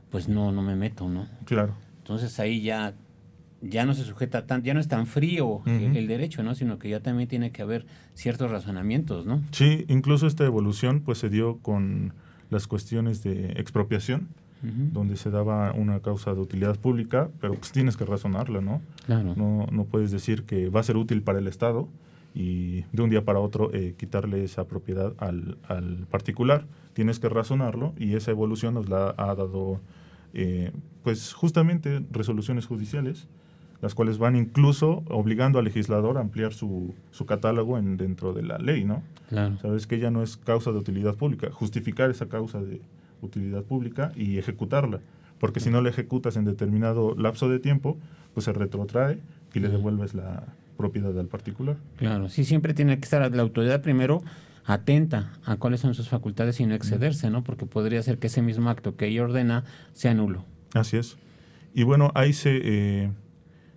Pues 0.10 0.28
no, 0.28 0.52
no 0.52 0.62
me 0.62 0.76
meto, 0.76 1.08
¿no? 1.08 1.28
Claro. 1.46 1.74
Entonces 2.00 2.38
ahí 2.40 2.62
ya, 2.62 2.94
ya 3.62 3.86
no 3.86 3.94
se 3.94 4.04
sujeta 4.04 4.46
tan, 4.46 4.64
ya 4.64 4.74
no 4.74 4.80
es 4.80 4.88
tan 4.88 5.08
frío 5.08 5.62
el, 5.66 5.96
el, 5.96 6.08
derecho, 6.08 6.44
¿no? 6.44 6.56
Sino 6.56 6.80
que 6.80 6.90
ya 6.90 7.00
también 7.00 7.30
tiene 7.30 7.52
que 7.52 7.62
haber 7.62 7.86
ciertos 8.14 8.50
razonamientos, 8.52 9.26
¿no? 9.26 9.42
Sí, 9.52 9.86
incluso 9.88 10.28
esta 10.28 10.46
evolución 10.46 11.02
pues 11.02 11.20
se 11.20 11.30
dio 11.30 11.58
con 11.58 12.14
las 12.50 12.68
cuestiones 12.68 13.24
de 13.24 13.54
expropiación 13.54 14.28
donde 14.62 15.18
se 15.18 15.32
daba 15.32 15.74
una 15.74 16.02
causa 16.02 16.36
de 16.36 16.40
utilidad 16.40 16.78
pública, 16.78 17.30
pero 17.40 17.56
pues 17.56 17.72
tienes 17.72 17.98
que 17.98 18.06
razonarla, 18.06 18.62
¿no? 18.62 18.82
Claro. 19.08 19.34
No, 19.36 19.66
no 19.72 19.86
puedes 19.86 20.12
decir 20.12 20.44
que 20.44 20.70
va 20.70 20.82
a 20.82 20.84
ser 20.84 20.98
útil 20.98 21.24
para 21.24 21.40
el 21.40 21.48
Estado 21.48 21.88
y 22.36 22.82
de 22.92 23.02
un 23.02 23.10
día 23.10 23.26
para 23.26 23.40
otro 23.40 23.74
eh, 23.74 23.96
quitarle 23.98 24.44
esa 24.44 24.66
propiedad 24.66 25.14
al, 25.18 25.58
al, 25.68 26.06
particular. 26.12 26.68
Tienes 26.94 27.20
que 27.20 27.28
razonarlo 27.28 27.94
y 27.98 28.14
esa 28.14 28.32
evolución 28.32 28.76
nos 28.76 28.88
la 28.88 29.16
ha 29.18 29.34
dado, 29.34 29.82
eh, 30.34 30.72
pues 31.04 31.34
justamente 31.34 32.04
resoluciones 32.12 32.68
judiciales, 32.68 33.28
las 33.82 33.96
cuales 33.96 34.18
van 34.18 34.36
incluso 34.36 35.04
obligando 35.10 35.60
al 35.60 35.66
legislador 35.66 36.18
a 36.18 36.22
ampliar 36.22 36.54
su, 36.54 36.94
su 37.12 37.26
catálogo 37.26 37.78
en, 37.78 37.98
dentro 37.98 38.34
de 38.34 38.44
la 38.44 38.58
ley, 38.58 38.86
¿no? 38.86 39.04
Claro. 39.30 39.58
Sabes 39.62 39.88
que 39.88 40.00
ya 40.00 40.12
no 40.12 40.22
es 40.22 40.38
causa 40.38 40.72
de 40.72 40.78
utilidad 40.78 41.16
pública, 41.16 41.50
justificar 41.52 42.10
esa 42.12 42.28
causa 42.28 42.62
de, 42.62 42.82
utilidad 43.22 43.64
pública 43.64 44.12
y 44.16 44.38
ejecutarla. 44.38 45.00
Porque 45.40 45.60
si 45.60 45.70
no 45.70 45.82
la 45.82 45.90
ejecutas 45.90 46.36
en 46.36 46.46
determinado 46.46 47.16
lapso 47.16 47.50
de 47.50 47.60
tiempo, 47.60 47.98
pues 48.34 48.46
se 48.46 48.54
retrotrae 48.54 49.20
y 49.54 49.60
le 49.60 49.70
devuelves 49.70 50.14
la 50.14 50.44
propiedad 50.78 51.18
al 51.18 51.28
particular. 51.28 51.78
Claro, 51.98 52.30
sí, 52.30 52.44
siempre 52.44 52.74
tiene 52.74 52.98
que 53.00 53.04
estar 53.04 53.34
la 53.34 53.42
autoridad 53.42 53.82
primero 53.82 54.22
atenta 54.66 55.34
a 55.44 55.56
cuáles 55.58 55.80
son 55.80 55.96
sus 55.96 56.10
facultades 56.10 56.60
y 56.60 56.66
no 56.68 56.76
excederse, 56.76 57.32
¿no? 57.32 57.44
Porque 57.44 57.66
podría 57.66 58.04
ser 58.04 58.20
que 58.20 58.28
ese 58.28 58.44
mismo 58.44 58.70
acto 58.70 58.96
que 58.96 59.08
ella 59.08 59.24
ordena 59.24 59.64
sea 59.94 60.14
nulo. 60.14 60.46
Así 60.74 60.98
es. 60.98 61.18
Y 61.74 61.84
bueno, 61.84 62.12
ahí 62.14 62.34
se, 62.34 62.60
eh, 62.64 63.12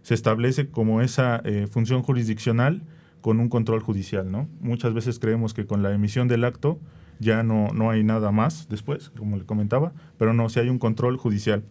se 0.04 0.12
establece 0.12 0.68
como 0.68 1.00
esa 1.00 1.40
eh, 1.44 1.66
función 1.66 2.02
jurisdiccional 2.02 2.82
con 3.22 3.40
un 3.40 3.48
control 3.48 3.80
judicial, 3.80 4.30
¿no? 4.30 4.50
Muchas 4.60 4.92
veces 4.92 5.18
creemos 5.18 5.54
que 5.54 5.64
con 5.64 5.82
la 5.82 5.94
emisión 5.94 6.28
del 6.28 6.44
acto 6.44 6.78
ya 7.20 7.42
no, 7.42 7.68
no 7.68 7.90
hay 7.90 8.04
nada 8.04 8.30
más 8.30 8.68
después, 8.68 9.08
como 9.16 9.38
le 9.38 9.46
comentaba, 9.46 9.94
pero 10.18 10.34
no, 10.34 10.50
si 10.50 10.60
hay 10.60 10.68
un 10.68 10.78
control 10.78 11.16
judicial. 11.16 11.64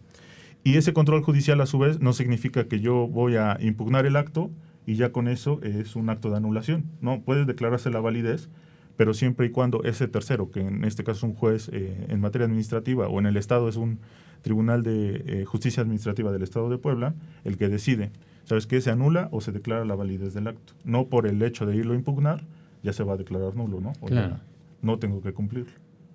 Y 0.64 0.78
ese 0.78 0.92
control 0.92 1.22
judicial 1.22 1.60
a 1.60 1.66
su 1.66 1.78
vez 1.78 2.00
no 2.00 2.12
significa 2.12 2.66
que 2.66 2.80
yo 2.80 3.06
voy 3.06 3.36
a 3.36 3.56
impugnar 3.60 4.04
el 4.04 4.16
acto 4.16 4.50
y 4.84 4.96
ya 4.96 5.12
con 5.12 5.28
eso 5.28 5.60
es 5.62 5.94
un 5.94 6.10
acto 6.10 6.28
de 6.30 6.36
anulación. 6.36 6.86
No, 7.00 7.22
puede 7.22 7.44
declararse 7.44 7.88
la 7.88 8.00
validez, 8.00 8.48
pero 8.96 9.14
siempre 9.14 9.46
y 9.46 9.50
cuando 9.50 9.84
ese 9.84 10.08
tercero, 10.08 10.50
que 10.50 10.58
en 10.58 10.84
este 10.84 11.04
caso 11.04 11.18
es 11.18 11.22
un 11.22 11.34
juez 11.34 11.70
eh, 11.72 12.06
en 12.08 12.20
materia 12.20 12.46
administrativa 12.46 13.06
o 13.06 13.20
en 13.20 13.26
el 13.26 13.36
Estado 13.36 13.68
es 13.68 13.76
un 13.76 14.00
Tribunal 14.44 14.84
de 14.84 15.24
eh, 15.26 15.44
Justicia 15.44 15.82
Administrativa 15.82 16.30
del 16.30 16.44
Estado 16.44 16.70
de 16.70 16.78
Puebla, 16.78 17.14
el 17.42 17.58
que 17.58 17.68
decide, 17.68 18.12
¿sabes 18.44 18.68
qué? 18.68 18.80
Se 18.80 18.92
anula 18.92 19.28
o 19.32 19.40
se 19.40 19.50
declara 19.50 19.84
la 19.84 19.96
validez 19.96 20.34
del 20.34 20.46
acto. 20.46 20.74
No 20.84 21.06
por 21.06 21.26
el 21.26 21.42
hecho 21.42 21.66
de 21.66 21.74
irlo 21.74 21.94
a 21.94 21.96
impugnar, 21.96 22.44
ya 22.84 22.92
se 22.92 23.02
va 23.02 23.14
a 23.14 23.16
declarar 23.16 23.56
nulo, 23.56 23.80
¿no? 23.80 23.92
claro 24.06 24.38
no 24.84 24.98
tengo 24.98 25.20
que 25.20 25.32
cumplir. 25.32 25.66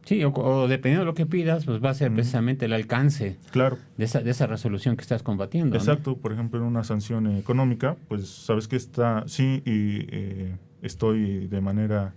Sí, 0.06 0.24
o, 0.24 0.68
dependiendo 0.68 1.02
de 1.02 1.06
lo 1.06 1.14
que 1.14 1.26
pidas, 1.26 1.66
pues 1.66 1.84
va 1.84 1.90
a 1.90 1.94
ser 1.94 2.12
precisamente 2.14 2.66
el 2.66 2.74
alcance 2.74 3.38
claro. 3.52 3.78
de, 3.98 4.06
esa, 4.06 4.22
de 4.22 4.32
esa 4.32 4.48
resolución 4.48 4.96
que 4.96 5.02
estás 5.02 5.24
combatiendo. 5.24 5.76
Exacto, 5.76 6.16
por 6.16 6.32
ejemplo, 6.32 6.60
en 6.60 6.66
una 6.66 6.84
sanción 6.84 7.28
económica, 7.36 7.98
pues 8.08 8.28
sabes 8.28 8.68
que 8.68 8.78
está, 8.78 9.24
sí, 9.28 9.62
y 9.66 10.08
eh, 10.10 10.56
estoy 10.82 11.48
de 11.48 11.62
manera 11.62 12.14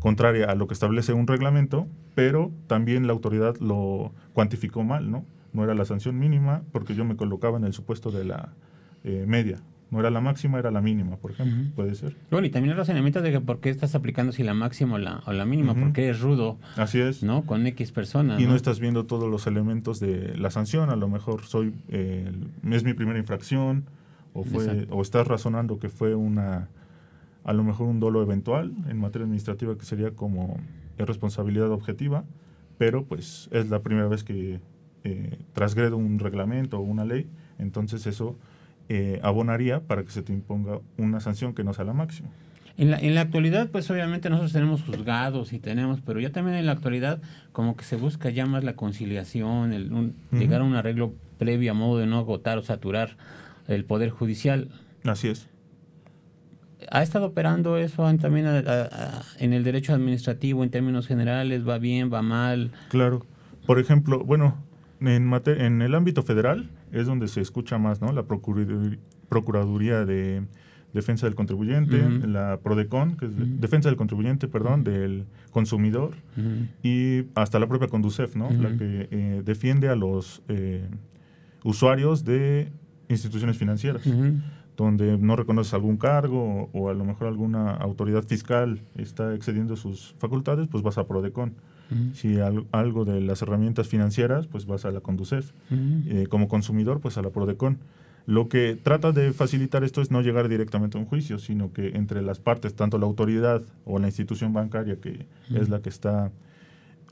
contraria 0.00 0.46
a 0.46 0.54
lo 0.54 0.66
que 0.66 0.74
establece 0.74 1.12
un 1.12 1.26
reglamento, 1.26 1.86
pero 2.14 2.50
también 2.66 3.06
la 3.06 3.12
autoridad 3.12 3.56
lo 3.58 4.12
cuantificó 4.32 4.82
mal, 4.82 5.10
¿no? 5.10 5.24
No 5.52 5.64
era 5.64 5.74
la 5.74 5.84
sanción 5.84 6.18
mínima 6.18 6.62
porque 6.72 6.94
yo 6.94 7.04
me 7.04 7.16
colocaba 7.16 7.58
en 7.58 7.64
el 7.64 7.72
supuesto 7.72 8.10
de 8.10 8.24
la 8.24 8.52
eh, 9.04 9.24
media 9.26 9.60
no 9.90 9.98
era 9.98 10.10
la 10.10 10.20
máxima, 10.20 10.58
era 10.58 10.70
la 10.70 10.80
mínima, 10.80 11.16
por 11.16 11.32
ejemplo. 11.32 11.72
Puede 11.74 11.94
ser. 11.94 12.16
Bueno, 12.30 12.46
y 12.46 12.50
también 12.50 12.72
el 12.72 12.78
razonamiento 12.78 13.22
de 13.22 13.32
que 13.32 13.40
por 13.40 13.58
qué 13.58 13.70
estás 13.70 13.94
aplicando 13.94 14.32
si 14.32 14.44
la 14.44 14.54
máxima 14.54 14.94
o 14.94 14.98
la, 14.98 15.22
o 15.26 15.32
la 15.32 15.44
mínima, 15.44 15.74
porque 15.74 16.04
eres 16.04 16.20
rudo. 16.20 16.58
Así 16.76 17.00
es. 17.00 17.22
¿No? 17.22 17.42
Con 17.42 17.66
X 17.66 17.90
personas. 17.90 18.40
Y 18.40 18.46
¿no? 18.46 18.54
estás 18.54 18.78
viendo 18.78 19.06
todos 19.06 19.28
los 19.28 19.46
elementos 19.46 19.98
de 19.98 20.36
la 20.36 20.50
sanción. 20.50 20.90
A 20.90 20.96
lo 20.96 21.08
mejor 21.08 21.44
soy 21.44 21.74
eh, 21.88 22.30
es 22.70 22.84
mi 22.84 22.94
primera 22.94 23.18
infracción, 23.18 23.84
o, 24.32 24.44
fue, 24.44 24.86
o 24.90 25.02
estás 25.02 25.26
razonando 25.26 25.80
que 25.80 25.88
fue 25.88 26.14
una, 26.14 26.68
a 27.42 27.52
lo 27.52 27.64
mejor 27.64 27.88
un 27.88 27.98
dolo 27.98 28.22
eventual 28.22 28.72
en 28.88 28.98
materia 28.98 29.24
administrativa 29.24 29.76
que 29.76 29.84
sería 29.84 30.12
como 30.12 30.56
responsabilidad 30.98 31.70
objetiva, 31.72 32.24
pero 32.78 33.04
pues 33.04 33.48
es 33.50 33.70
la 33.70 33.80
primera 33.80 34.06
vez 34.06 34.22
que 34.22 34.60
eh, 35.04 35.38
transgredo 35.52 35.96
un 35.96 36.18
reglamento 36.18 36.78
o 36.78 36.82
una 36.82 37.04
ley, 37.04 37.28
entonces 37.58 38.06
eso 38.06 38.36
eh, 38.88 39.20
abonaría 39.22 39.80
para 39.80 40.04
que 40.04 40.10
se 40.10 40.22
te 40.22 40.32
imponga 40.32 40.80
una 40.98 41.20
sanción 41.20 41.54
que 41.54 41.64
no 41.64 41.72
sea 41.72 41.84
la 41.84 41.92
máxima. 41.92 42.28
En 42.76 42.90
la, 42.90 42.98
en 42.98 43.14
la 43.14 43.20
actualidad, 43.20 43.68
pues 43.70 43.90
obviamente 43.90 44.30
nosotros 44.30 44.52
tenemos 44.52 44.82
juzgados 44.82 45.52
y 45.52 45.58
tenemos, 45.58 46.00
pero 46.00 46.18
ya 46.18 46.30
también 46.30 46.56
en 46.56 46.66
la 46.66 46.72
actualidad 46.72 47.20
como 47.52 47.76
que 47.76 47.84
se 47.84 47.96
busca 47.96 48.30
ya 48.30 48.46
más 48.46 48.64
la 48.64 48.74
conciliación, 48.74 49.72
el, 49.72 50.14
llegar 50.32 50.62
a 50.62 50.64
un 50.64 50.74
arreglo 50.74 51.12
previo 51.38 51.72
a 51.72 51.74
modo 51.74 51.98
de 51.98 52.06
no 52.06 52.18
agotar 52.18 52.58
o 52.58 52.62
saturar 52.62 53.16
el 53.68 53.84
Poder 53.84 54.10
Judicial. 54.10 54.70
Así 55.04 55.28
es. 55.28 55.48
¿Ha 56.90 57.02
estado 57.02 57.26
operando 57.26 57.76
eso 57.76 58.02
también 58.16 58.46
en 58.46 59.52
el 59.52 59.64
derecho 59.64 59.94
administrativo 59.94 60.64
en 60.64 60.70
términos 60.70 61.06
generales? 61.06 61.68
¿Va 61.68 61.78
bien, 61.78 62.12
va 62.12 62.22
mal? 62.22 62.72
Claro. 62.88 63.26
Por 63.66 63.78
ejemplo, 63.78 64.24
bueno, 64.24 64.56
en, 65.00 65.32
en 65.46 65.82
el 65.82 65.94
ámbito 65.94 66.22
federal, 66.22 66.70
es 66.92 67.06
donde 67.06 67.28
se 67.28 67.40
escucha 67.40 67.78
más, 67.78 68.00
¿no? 68.00 68.12
La 68.12 68.24
Procuraduría 68.24 70.04
de 70.04 70.42
Defensa 70.92 71.26
del 71.26 71.34
Contribuyente, 71.36 71.98
la 72.26 72.58
PRODECON, 72.62 73.16
que 73.16 73.26
es 73.26 73.32
Defensa 73.60 73.88
del 73.88 73.96
Contribuyente, 73.96 74.48
perdón, 74.48 74.82
del 74.82 75.26
consumidor, 75.52 76.14
y 76.82 77.24
hasta 77.34 77.58
la 77.58 77.68
propia 77.68 77.88
CONDUCEF, 77.88 78.36
¿no? 78.36 78.50
La 78.50 78.76
que 78.76 79.08
eh, 79.10 79.42
defiende 79.44 79.88
a 79.88 79.94
los 79.94 80.42
eh, 80.48 80.88
usuarios 81.62 82.24
de 82.24 82.72
instituciones 83.08 83.56
financieras, 83.56 84.02
donde 84.76 85.18
no 85.18 85.36
reconoces 85.36 85.74
algún 85.74 85.96
cargo 85.96 86.70
o, 86.72 86.88
a 86.88 86.94
lo 86.94 87.04
mejor 87.04 87.28
alguna 87.28 87.72
autoridad 87.72 88.24
fiscal 88.24 88.80
está 88.96 89.34
excediendo 89.34 89.76
sus 89.76 90.14
facultades, 90.18 90.68
pues 90.68 90.82
vas 90.82 90.98
a 90.98 91.06
PRODECON. 91.06 91.54
Si 92.14 92.38
algo 92.70 93.04
de 93.04 93.20
las 93.20 93.42
herramientas 93.42 93.88
financieras, 93.88 94.46
pues 94.46 94.66
vas 94.66 94.84
a 94.84 94.90
la 94.90 95.00
Conducef. 95.00 95.52
Eh, 95.70 96.26
como 96.28 96.48
consumidor, 96.48 97.00
pues 97.00 97.18
a 97.18 97.22
la 97.22 97.30
Prodecon. 97.30 97.78
Lo 98.26 98.48
que 98.48 98.78
trata 98.80 99.12
de 99.12 99.32
facilitar 99.32 99.82
esto 99.82 100.00
es 100.02 100.10
no 100.10 100.20
llegar 100.20 100.48
directamente 100.48 100.96
a 100.96 101.00
un 101.00 101.06
juicio, 101.06 101.38
sino 101.38 101.72
que 101.72 101.96
entre 101.96 102.22
las 102.22 102.38
partes, 102.38 102.74
tanto 102.74 102.98
la 102.98 103.06
autoridad 103.06 103.62
o 103.84 103.98
la 103.98 104.06
institución 104.06 104.52
bancaria, 104.52 105.00
que 105.00 105.26
es 105.52 105.68
la 105.68 105.80
que 105.80 105.88
está 105.88 106.30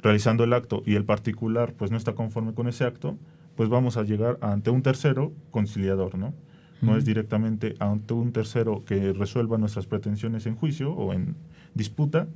realizando 0.00 0.44
el 0.44 0.52
acto, 0.52 0.82
y 0.86 0.94
el 0.94 1.04
particular, 1.04 1.74
pues 1.76 1.90
no 1.90 1.96
está 1.96 2.14
conforme 2.14 2.54
con 2.54 2.68
ese 2.68 2.84
acto, 2.84 3.16
pues 3.56 3.68
vamos 3.68 3.96
a 3.96 4.04
llegar 4.04 4.38
ante 4.42 4.70
un 4.70 4.82
tercero 4.82 5.32
conciliador, 5.50 6.16
¿no? 6.16 6.34
No 6.80 6.96
es 6.96 7.04
directamente 7.04 7.74
ante 7.80 8.14
un 8.14 8.30
tercero 8.30 8.84
que 8.84 9.12
resuelva 9.12 9.58
nuestras 9.58 9.86
pretensiones 9.86 10.46
en 10.46 10.54
juicio 10.54 10.92
o 10.92 11.12
en 11.12 11.34
disputa, 11.74 12.28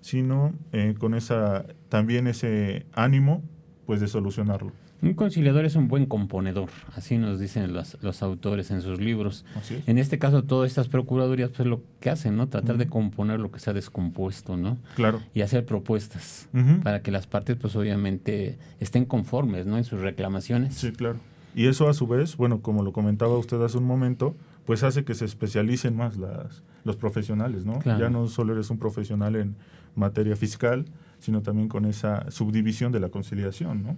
sino 0.00 0.52
eh, 0.72 0.94
con 0.98 1.14
esa 1.14 1.64
también 1.88 2.26
ese 2.26 2.86
ánimo 2.92 3.42
pues 3.86 4.00
de 4.00 4.08
solucionarlo. 4.08 4.72
Un 5.00 5.14
conciliador 5.14 5.64
es 5.64 5.76
un 5.76 5.86
buen 5.86 6.06
componedor, 6.06 6.70
así 6.96 7.18
nos 7.18 7.38
dicen 7.38 7.72
los, 7.72 7.96
los 8.02 8.20
autores 8.20 8.72
en 8.72 8.82
sus 8.82 9.00
libros. 9.00 9.44
En 9.86 9.96
este 9.96 10.18
caso, 10.18 10.42
todas 10.42 10.68
estas 10.68 10.88
procuradurías, 10.88 11.50
pues 11.50 11.68
lo 11.68 11.82
que 12.00 12.10
hacen, 12.10 12.36
¿no? 12.36 12.48
Tratar 12.48 12.78
de 12.78 12.88
componer 12.88 13.38
lo 13.38 13.52
que 13.52 13.60
se 13.60 13.70
ha 13.70 13.72
descompuesto, 13.72 14.56
¿no? 14.56 14.76
Claro. 14.96 15.22
Y 15.34 15.42
hacer 15.42 15.64
propuestas 15.64 16.48
para 16.82 17.00
que 17.00 17.12
las 17.12 17.28
partes, 17.28 17.56
pues 17.56 17.76
obviamente, 17.76 18.58
estén 18.80 19.04
conformes, 19.04 19.66
¿no? 19.66 19.78
En 19.78 19.84
sus 19.84 20.00
reclamaciones. 20.00 20.74
Sí, 20.74 20.90
claro. 20.90 21.20
Y 21.54 21.68
eso 21.68 21.88
a 21.88 21.94
su 21.94 22.08
vez, 22.08 22.36
bueno, 22.36 22.60
como 22.60 22.82
lo 22.82 22.92
comentaba 22.92 23.38
usted 23.38 23.62
hace 23.62 23.78
un 23.78 23.84
momento, 23.84 24.34
pues 24.68 24.82
hace 24.82 25.02
que 25.02 25.14
se 25.14 25.24
especialicen 25.24 25.96
más 25.96 26.18
las, 26.18 26.62
los 26.84 26.96
profesionales, 26.96 27.64
¿no? 27.64 27.82
Ya 27.82 28.10
no 28.10 28.28
solo 28.28 28.52
eres 28.52 28.68
un 28.68 28.78
profesional 28.78 29.34
en 29.34 29.56
materia 29.94 30.36
fiscal, 30.36 30.84
sino 31.20 31.40
también 31.40 31.68
con 31.68 31.86
esa 31.86 32.30
subdivisión 32.30 32.92
de 32.92 33.00
la 33.00 33.08
conciliación, 33.08 33.82
¿no? 33.82 33.96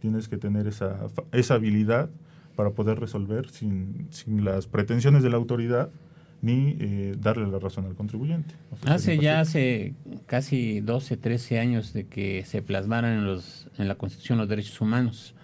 Tienes 0.00 0.26
que 0.26 0.36
tener 0.36 0.66
esa, 0.66 1.06
esa 1.30 1.54
habilidad 1.54 2.10
para 2.56 2.70
poder 2.70 2.98
resolver 2.98 3.48
sin, 3.50 4.08
sin 4.10 4.44
las 4.44 4.66
pretensiones 4.66 5.22
de 5.22 5.30
la 5.30 5.36
autoridad 5.36 5.88
ni 6.42 6.76
eh, 6.80 7.14
darle 7.16 7.46
la 7.46 7.60
razón 7.60 7.84
al 7.84 7.94
contribuyente. 7.94 8.56
hace 8.86 9.18
ya 9.18 9.38
hace 9.38 9.94
casi 10.26 10.80
12, 10.80 11.16
13 11.16 11.60
años 11.60 11.92
de 11.92 12.08
que 12.08 12.44
se 12.44 12.60
plasmaran 12.60 13.18
en, 13.18 13.24
los, 13.24 13.68
en 13.78 13.86
la 13.86 13.94
Constitución 13.94 14.38
los 14.38 14.48
derechos 14.48 14.80
humanos. 14.80 15.36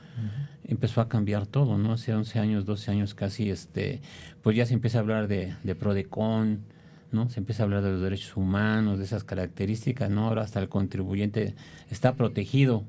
Empezó 0.65 1.01
a 1.01 1.09
cambiar 1.09 1.47
todo, 1.47 1.79
¿no? 1.79 1.93
Hace 1.93 2.15
11 2.15 2.39
años, 2.39 2.65
12 2.65 2.91
años 2.91 3.15
casi, 3.15 3.51
este, 3.51 4.01
pues 4.43 4.57
ya 4.57 4.67
se 4.67 4.75
empieza 4.75 4.99
a 4.99 5.01
hablar 5.03 5.29
de, 5.29 5.55
de 5.63 5.75
PRODECON, 5.75 6.61
¿no? 7.13 7.29
Se 7.29 7.41
empieza 7.41 7.63
a 7.63 7.65
hablar 7.65 7.83
de 7.83 7.93
los 7.93 8.03
derechos 8.03 8.37
humanos, 8.37 8.99
de 8.99 9.05
esas 9.05 9.25
características, 9.25 10.11
¿no? 10.11 10.29
Ahora 10.29 10.43
hasta 10.43 10.61
el 10.61 10.69
contribuyente 10.69 11.55
está 11.91 12.15
protegido 12.15 12.85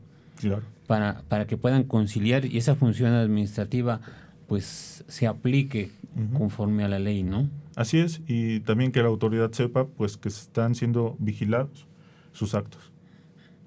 para, 0.87 1.21
para 1.29 1.47
que 1.47 1.57
puedan 1.57 1.83
conciliar 1.83 2.45
y 2.45 2.57
esa 2.57 2.75
función 2.75 3.13
administrativa 3.13 4.01
pues 4.47 5.03
se 5.07 5.27
aplique 5.27 5.91
conforme 6.37 6.83
a 6.83 6.87
la 6.87 6.99
ley, 6.99 7.23
¿no? 7.23 7.49
Así 7.75 7.99
es, 7.99 8.21
y 8.27 8.61
también 8.61 8.91
que 8.91 9.01
la 9.01 9.09
autoridad 9.09 9.51
sepa 9.51 9.85
pues 9.85 10.17
que 10.17 10.29
están 10.29 10.75
siendo 10.75 11.15
vigilados 11.19 11.87
sus 12.31 12.53
actos. 12.53 12.91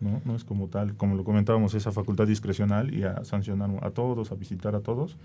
¿No? 0.00 0.20
no 0.24 0.36
es 0.36 0.44
como 0.44 0.68
tal, 0.68 0.94
como 0.94 1.16
lo 1.16 1.24
comentábamos, 1.24 1.74
esa 1.74 1.92
facultad 1.92 2.26
discrecional 2.26 2.94
y 2.94 3.04
a 3.04 3.24
sancionar 3.24 3.70
a 3.82 3.90
todos, 3.90 4.32
a 4.32 4.34
visitar 4.34 4.74
a 4.74 4.80
todos, 4.80 5.16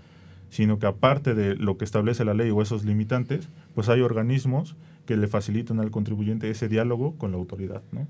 sino 0.50 0.78
que 0.78 0.86
aparte 0.86 1.34
de 1.34 1.56
lo 1.56 1.76
que 1.76 1.84
establece 1.84 2.24
la 2.24 2.34
ley 2.34 2.50
o 2.50 2.62
esos 2.62 2.84
limitantes, 2.84 3.48
pues 3.74 3.88
hay 3.88 4.00
organismos 4.00 4.76
que 5.06 5.16
le 5.16 5.26
facilitan 5.26 5.80
al 5.80 5.90
contribuyente 5.90 6.50
ese 6.50 6.68
diálogo 6.68 7.16
con 7.16 7.32
la 7.32 7.38
autoridad, 7.38 7.82
¿no? 7.92 8.06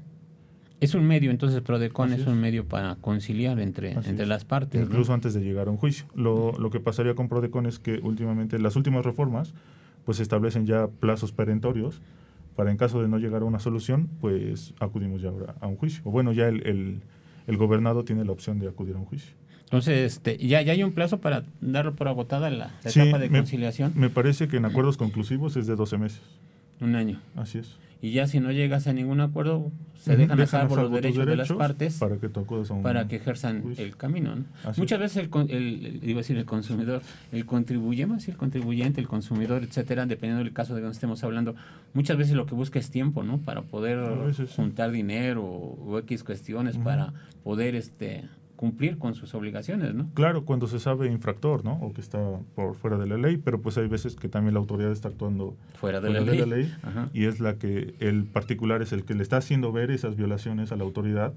Es 0.81 0.95
un 0.95 1.07
medio, 1.07 1.31
entonces 1.31 1.63
PRODECON 1.63 2.13
es, 2.13 2.27
un 2.27 2.39
medio 2.39 2.67
para 2.67 2.97
conciliar 2.97 3.59
entre, 3.59 3.93
entre 3.93 4.27
las 4.27 4.45
partes. 4.45 4.83
Incluso 4.83 5.15
antes 5.15 5.33
de 5.33 5.41
llegar 5.41 5.69
a 5.69 5.71
un 5.71 5.79
juicio. 5.79 6.05
Lo, 6.15 6.53
lo, 6.59 6.69
que 6.69 6.79
pasaría 6.79 7.15
con 7.15 7.29
PRODECON 7.29 7.65
es 7.65 7.79
que 7.79 8.01
últimamente 8.03 8.59
las 8.59 8.77
últimas 8.77 9.03
reformas 9.03 9.55
pues 10.05 10.21
establecen 10.21 10.67
ya 10.67 10.89
plazos 10.89 11.33
perentorios 11.33 12.03
para 12.57 12.71
en 12.71 12.77
caso 12.77 13.03
de 13.03 13.09
no 13.09 13.19
llegar 13.19 13.43
a 13.43 13.45
una 13.45 13.59
solución, 13.59 14.09
pues 14.21 14.75
acudimos 14.81 15.23
ya 15.23 15.31
ahora 15.31 15.55
a 15.61 15.67
un 15.67 15.77
juicio. 15.77 16.03
O 16.05 16.11
bueno, 16.11 16.33
ya 16.33 16.49
el, 16.49 17.03
el, 17.47 17.57
gobernado 17.57 18.05
tiene 18.05 18.25
la 18.25 18.33
opción 18.33 18.59
de 18.59 18.69
acudir 18.69 18.95
a 18.95 18.99
un 18.99 19.05
juicio. 19.05 19.33
Entonces, 19.65 20.15
este, 20.15 20.37
¿ya, 20.39 20.63
¿ya 20.63 20.73
hay 20.73 20.83
un 20.83 20.93
plazo 20.93 21.19
para 21.19 21.45
darlo 21.61 21.95
por 21.95 22.09
agotada 22.09 22.51
la, 22.51 22.75
etapa 22.85 23.19
de 23.19 23.29
conciliación? 23.29 23.93
Me 23.97 24.11
parece 24.11 24.47
que 24.47 24.59
en 24.59 24.67
acuerdos 24.67 24.97
conclusivos 24.97 25.57
es 25.57 25.67
de 25.67 25.75
12 25.75 25.99
meses. 25.99 26.23
Un 26.81 26.95
año. 26.97 27.21
Así 27.35 27.59
es 27.59 27.79
y 28.05 28.11
ya 28.11 28.27
si 28.27 28.39
no 28.39 28.53
llegas 28.53 28.87
a 28.87 28.93
ningún 28.93 29.23
acuerdo, 29.23 29.73
se 29.95 30.15
dejan 30.15 30.39
a 30.39 30.47
salvo 30.47 30.77
los 30.77 30.93
derechos, 30.93 31.25
de 31.25 31.37
las 31.37 31.51
partes 31.51 31.97
para 31.97 32.19
que, 32.19 32.29
para 32.83 33.09
que 33.09 33.17
ejerzan 33.17 33.75
el 33.79 33.97
camino. 33.97 34.45
Muchas 34.77 35.01
veces 35.01 35.27
el, 35.33 35.51
el, 35.51 36.01
iba 36.03 36.19
a 36.19 36.21
decir 36.21 36.37
el 36.37 36.45
consumidor, 36.45 37.01
el 37.33 37.47
contribuyente, 37.47 38.31
el 38.31 38.37
contribuyente, 38.37 39.01
el 39.01 39.09
consumidor, 39.09 39.63
etcétera, 39.63 40.05
dependiendo 40.05 40.45
del 40.45 40.53
caso 40.53 40.75
de 40.75 40.83
donde 40.83 40.93
estemos 40.93 41.25
hablando, 41.25 41.55
muchas 41.95 42.19
veces 42.19 42.35
lo 42.35 42.45
que 42.45 42.55
busca 42.55 42.79
es 42.79 42.91
tiempo, 42.91 43.23
¿no? 43.23 43.39
Para 43.39 43.63
poder 43.63 44.35
juntar 44.55 44.91
dinero 44.91 45.43
o, 45.43 45.99
X 46.01 46.25
cuestiones 46.25 46.77
para 46.77 47.15
poder 47.43 47.75
este 47.75 48.25
cumplir 48.65 48.97
con 48.97 49.15
sus 49.15 49.35
obligaciones, 49.35 49.95
¿no? 49.95 50.09
Claro, 50.15 50.47
cuando 50.47 50.67
se 50.67 50.81
sabe 50.81 51.09
infractor, 51.09 51.67
¿no? 51.67 51.75
O 51.83 51.93
que 51.93 52.01
está 52.01 52.19
por 52.55 52.75
fuera 52.75 52.97
de 52.97 53.07
la 53.07 53.19
ley, 53.19 53.37
pero 53.37 53.61
pues 53.61 53.77
hay 53.77 53.89
veces 53.89 54.17
que 54.17 54.31
también 54.31 54.55
la 54.55 54.61
autoridad 54.61 54.91
está 54.91 55.09
actuando 55.09 55.55
fuera 55.75 56.01
de, 56.01 56.11
la, 56.11 56.21
ley. 56.23 56.73
y 57.13 57.27
es 57.27 57.41
la 57.41 57.59
que 57.59 57.95
el 58.01 58.25
particular 58.25 58.81
es 58.81 58.95
el 58.95 59.05
que 59.05 59.13
le 59.13 59.23
está 59.23 59.37
haciendo 59.37 59.71
ver 59.71 59.91
esas 59.91 60.17
violaciones 60.17 60.73
a 60.73 60.77
la 60.77 60.85
autoridad 60.85 61.35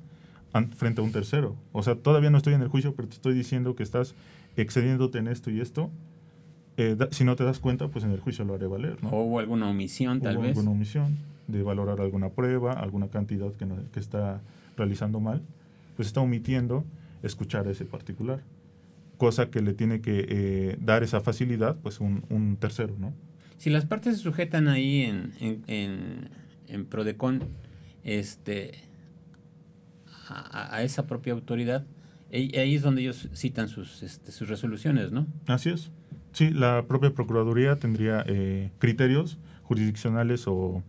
frente 0.77 1.01
a 1.01 1.03
un 1.03 1.12
tercero. 1.12 1.57
O 1.74 1.84
sea, 1.84 1.96
todavía 1.96 2.29
no 2.29 2.38
estoy 2.38 2.53
en 2.53 2.62
el 2.62 2.69
juicio, 2.69 2.96
pero 2.96 3.10
te 3.10 3.15
estoy 3.15 3.34
diciendo 3.34 3.75
que 3.75 3.84
estás 3.84 4.15
excediéndote 4.55 5.17
en 5.17 5.27
esto 5.27 5.51
y 5.51 5.60
esto. 5.60 5.91
Eh, 6.77 6.96
si 7.12 7.25
no 7.25 7.36
te 7.36 7.43
das 7.43 7.60
cuenta, 7.60 7.89
pues 7.89 8.05
en 8.05 8.12
el 8.12 8.22
juicio 8.22 8.46
lo 8.46 8.53
haré 8.53 8.67
valer, 8.67 9.03
¿no? 9.03 9.10
O 9.10 9.24
hubo 9.24 9.39
alguna 9.39 9.69
omisión, 9.69 10.22
tal 10.22 10.38
vez. 10.38 10.51
alguna 10.51 10.72
omisión 10.72 11.17
de 11.48 11.62
valorar 11.62 12.00
alguna 12.00 12.29
prueba, 12.29 12.72
alguna 12.72 13.10
cantidad 13.10 13.51
que, 13.51 13.67
que 13.91 14.00
está 14.00 14.39
realizando 14.77 15.19
mal, 15.19 15.41
pues 15.98 16.07
está 16.07 16.22
omitiendo 16.22 16.86
escuchar 17.24 17.68
a 17.68 17.72
ese 17.72 17.86
particular. 17.86 18.44
Cosa 19.18 19.50
que 19.50 19.62
le 19.62 19.74
tiene 19.74 20.02
que 20.02 20.26
eh, 20.30 20.78
dar 20.80 21.04
esa 21.04 21.22
facilidad, 21.22 21.77
pues 21.82 22.00
un, 22.00 22.58
tercero, 22.60 22.96
¿no? 23.00 23.14
Si 23.58 23.70
las 23.72 23.86
partes 23.86 24.18
se 24.18 24.24
sujetan 24.24 24.68
ahí 24.68 25.01
en, 25.01 25.34
en, 26.68 26.86
Prodecon 26.86 27.44
este, 28.03 28.84
a, 30.30 30.84
esa 30.84 31.08
propia 31.08 31.34
autoridad, 31.34 31.86
ahí 32.32 32.51
es 32.53 32.84
donde 32.84 33.01
ellos 33.01 33.30
citan 33.34 33.68
sus, 33.68 34.03
este, 34.03 34.32
sus 34.32 34.48
resoluciones, 34.48 35.12
¿no? 35.12 35.25
Así 35.48 35.70
es. 35.70 35.92
Sí, 36.34 36.51
la 36.51 36.86
propia 36.88 37.16
Procuraduría 37.16 37.77
tendría 37.77 38.24
eh, 38.27 38.70
criterios 38.77 39.40
jurisdiccionales 39.64 40.48
o 40.48 40.84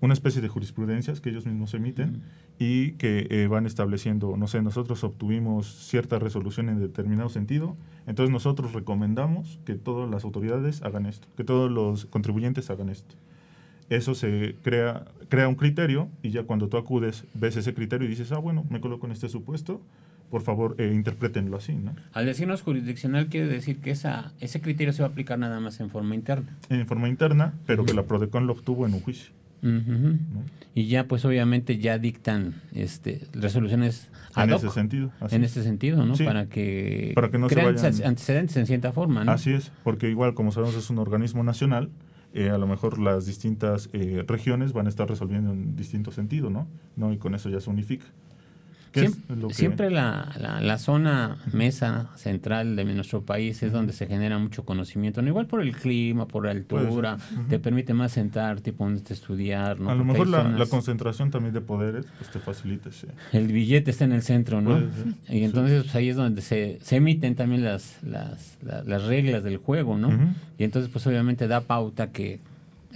una 0.00 0.12
especie 0.12 0.42
de 0.42 0.48
jurisprudencias 0.48 1.20
que 1.20 1.30
ellos 1.30 1.46
mismos 1.46 1.72
emiten 1.74 2.22
y 2.58 2.92
que 2.92 3.26
eh, 3.30 3.46
van 3.48 3.66
estableciendo, 3.66 4.36
no 4.36 4.46
sé, 4.46 4.62
nosotros 4.62 5.02
obtuvimos 5.04 5.66
cierta 5.66 6.18
resolución 6.18 6.68
en 6.68 6.80
determinado 6.80 7.28
sentido, 7.28 7.76
entonces 8.06 8.32
nosotros 8.32 8.72
recomendamos 8.72 9.58
que 9.64 9.74
todas 9.74 10.10
las 10.10 10.24
autoridades 10.24 10.82
hagan 10.82 11.06
esto, 11.06 11.28
que 11.36 11.44
todos 11.44 11.70
los 11.70 12.06
contribuyentes 12.06 12.70
hagan 12.70 12.88
esto. 12.88 13.14
Eso 13.88 14.14
se 14.14 14.56
crea, 14.62 15.04
crea 15.28 15.48
un 15.48 15.54
criterio 15.54 16.08
y 16.22 16.30
ya 16.30 16.42
cuando 16.42 16.68
tú 16.68 16.76
acudes 16.76 17.24
ves 17.34 17.56
ese 17.56 17.72
criterio 17.72 18.06
y 18.06 18.10
dices, 18.10 18.32
ah, 18.32 18.38
bueno, 18.38 18.64
me 18.68 18.80
coloco 18.80 19.06
en 19.06 19.12
este 19.12 19.28
supuesto, 19.28 19.80
por 20.30 20.42
favor, 20.42 20.74
eh, 20.78 20.92
interpretenlo 20.92 21.56
así. 21.56 21.74
¿no? 21.74 21.94
Al 22.12 22.26
decirnos 22.26 22.62
jurisdiccional 22.62 23.28
quiere 23.28 23.46
decir 23.46 23.80
que 23.80 23.92
esa, 23.92 24.32
ese 24.40 24.60
criterio 24.60 24.92
se 24.92 25.02
va 25.02 25.08
a 25.08 25.10
aplicar 25.12 25.38
nada 25.38 25.60
más 25.60 25.78
en 25.78 25.90
forma 25.90 26.16
interna. 26.16 26.56
En 26.68 26.86
forma 26.86 27.08
interna, 27.08 27.54
pero 27.64 27.84
que 27.84 27.94
la 27.94 28.02
PRODECON 28.02 28.46
lo 28.48 28.54
obtuvo 28.54 28.86
en 28.86 28.94
un 28.94 29.00
juicio. 29.00 29.32
Y 30.74 30.86
ya 30.88 31.08
pues 31.08 31.24
obviamente 31.24 31.78
ya 31.78 31.98
dictan 31.98 32.60
este 32.72 33.26
resoluciones 33.32 34.10
en 34.36 34.52
ese 34.52 34.70
sentido. 34.70 35.10
En 35.30 35.44
ese 35.44 35.62
sentido, 35.62 36.04
¿no? 36.04 36.14
Para 36.16 36.46
que, 36.46 37.12
Para 37.14 37.30
que 37.30 37.38
no 37.38 37.48
crean 37.48 37.76
antecedentes 37.78 38.56
en 38.56 38.66
cierta 38.66 38.92
forma, 38.92 39.24
¿no? 39.24 39.32
Así 39.32 39.52
es, 39.52 39.72
porque 39.82 40.10
igual 40.10 40.34
como 40.34 40.52
sabemos 40.52 40.76
es 40.76 40.90
un 40.90 40.98
organismo 40.98 41.42
nacional, 41.42 41.90
eh, 42.34 42.50
a 42.50 42.58
lo 42.58 42.66
mejor 42.66 42.98
las 42.98 43.24
distintas 43.24 43.88
eh, 43.94 44.22
regiones 44.26 44.74
van 44.74 44.86
a 44.86 44.88
estar 44.90 45.08
resolviendo 45.08 45.52
en 45.52 45.74
distinto 45.74 46.10
sentido, 46.10 46.50
¿no? 46.50 46.68
¿no? 46.94 47.12
Y 47.12 47.16
con 47.16 47.34
eso 47.34 47.48
ya 47.48 47.60
se 47.60 47.70
unifica. 47.70 48.06
Siempre, 49.50 49.90
la, 49.90 50.58
la, 50.60 50.78
zona 50.78 51.38
mesa 51.52 52.10
central 52.16 52.76
de 52.76 52.84
nuestro 52.84 53.22
país 53.22 53.62
es 53.62 53.72
donde 53.72 53.92
se 53.92 54.06
genera 54.06 54.38
mucho 54.38 54.64
conocimiento, 54.64 55.22
¿no? 55.22 55.28
igual 55.28 55.46
por 55.46 55.60
el 55.60 55.76
clima, 55.76 56.26
por 56.26 56.44
la 56.46 56.52
altura, 56.52 57.18
te 57.48 57.58
permite 57.58 57.94
más 57.94 58.12
sentarte, 58.12 58.72
ponerte 58.72 59.12
a 59.12 59.16
estudiar. 59.16 59.80
¿no? 59.80 59.90
A 59.90 59.94
lo 59.94 60.04
mejor 60.04 60.28
la, 60.28 60.66
concentración 60.66 61.30
también 61.30 61.54
de 61.54 61.60
poderes 61.60 62.06
pues 62.18 62.30
te 62.30 62.38
facilita. 62.38 62.90
El 63.32 63.48
billete 63.48 63.90
está 63.90 64.04
en 64.04 64.12
el 64.12 64.22
centro, 64.22 64.60
¿no? 64.60 64.80
Y 65.28 65.44
entonces 65.44 65.84
pues, 65.84 65.94
ahí 65.94 66.08
es 66.08 66.16
donde 66.16 66.42
se, 66.42 66.78
se 66.82 66.96
emiten 66.96 67.34
también 67.34 67.64
las, 67.64 68.02
las, 68.02 68.58
las, 68.62 69.04
reglas 69.04 69.42
del 69.44 69.58
juego, 69.58 69.96
¿no? 69.96 70.10
Y 70.58 70.64
entonces 70.64 70.90
pues 70.90 71.06
obviamente 71.06 71.48
da 71.48 71.60
pauta 71.62 72.10
que 72.12 72.40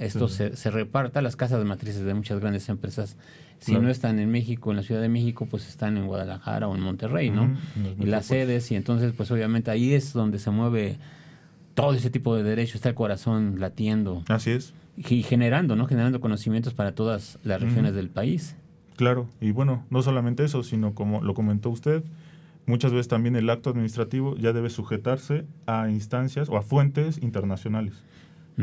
esto 0.01 0.29
se, 0.29 0.57
se 0.57 0.71
reparta 0.71 1.23
las 1.23 1.37
casas 1.37 1.65
matrices 1.65 2.05
de 2.05 2.15
muchas 2.15 2.41
grandes 2.41 2.69
empresas 2.69 3.17
si 3.61 3.75
no 3.75 3.91
están 3.91 4.19
en 4.19 4.31
México, 4.31 4.71
en 4.71 4.79
la 4.79 4.83
Ciudad 4.83 5.03
de 5.03 5.09
México, 5.09 5.47
pues 5.49 5.69
están 5.69 5.97
en 5.97 6.07
Guadalajara 6.07 6.67
o 6.67 6.75
en 6.75 6.81
Monterrey, 6.81 7.31
¿no? 7.31 7.57
y 7.99 8.07
las 8.07 8.27
sedes, 8.27 8.71
y 8.71 8.75
entonces, 8.75 9.13
pues 9.17 9.31
obviamente 9.31 9.71
ahí 9.71 9.93
es 9.93 10.13
donde 10.13 10.39
se 10.39 10.51
mueve 10.51 10.97
todo 11.75 11.93
ese 11.93 12.11
tipo 12.11 12.35
de 12.35 12.43
derechos, 12.43 12.77
está 12.77 12.89
el 12.89 12.95
corazón 12.95 13.57
latiendo. 13.59 14.25
Así 14.29 14.51
es. 14.51 14.75
Y 14.97 15.23
generando, 15.23 15.77
¿no? 15.77 15.87
Generando 15.87 16.21
conocimientos 16.21 16.75
para 16.75 16.95
todas 16.95 17.39
las 17.45 17.61
regiones 17.61 17.95
del 17.95 18.09
país. 18.09 18.57
Claro, 18.97 19.29
y 19.41 19.53
bueno, 19.53 19.85
no 19.89 20.03
solamente 20.03 20.45
eso, 20.45 20.63
sino 20.63 20.95
como 20.95 21.23
lo 21.23 21.35
comentó 21.35 21.71
usted, 21.71 22.03
muchas 22.67 22.93
veces 22.93 23.09
también 23.09 23.37
el 23.37 23.49
acto 23.49 23.71
administrativo 23.71 24.37
ya 24.37 24.53
debe 24.53 24.69
sujetarse 24.69 25.45
a 25.67 25.89
instancias 25.89 26.49
o 26.49 26.57
a 26.57 26.63
fuentes 26.63 27.19
internacionales. 27.23 27.95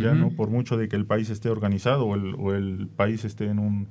Ya 0.02 0.14
no 0.14 0.30
por 0.32 0.50
mucho 0.50 0.78
de 0.78 0.88
que 0.88 0.96
el 0.96 1.06
país 1.06 1.30
esté 1.30 1.50
organizado 1.50 2.06
o 2.06 2.16
el, 2.16 2.36
o 2.38 2.54
el 2.54 2.88
país 2.88 3.26
esté 3.26 3.46
en 3.46 3.60
un 3.60 3.88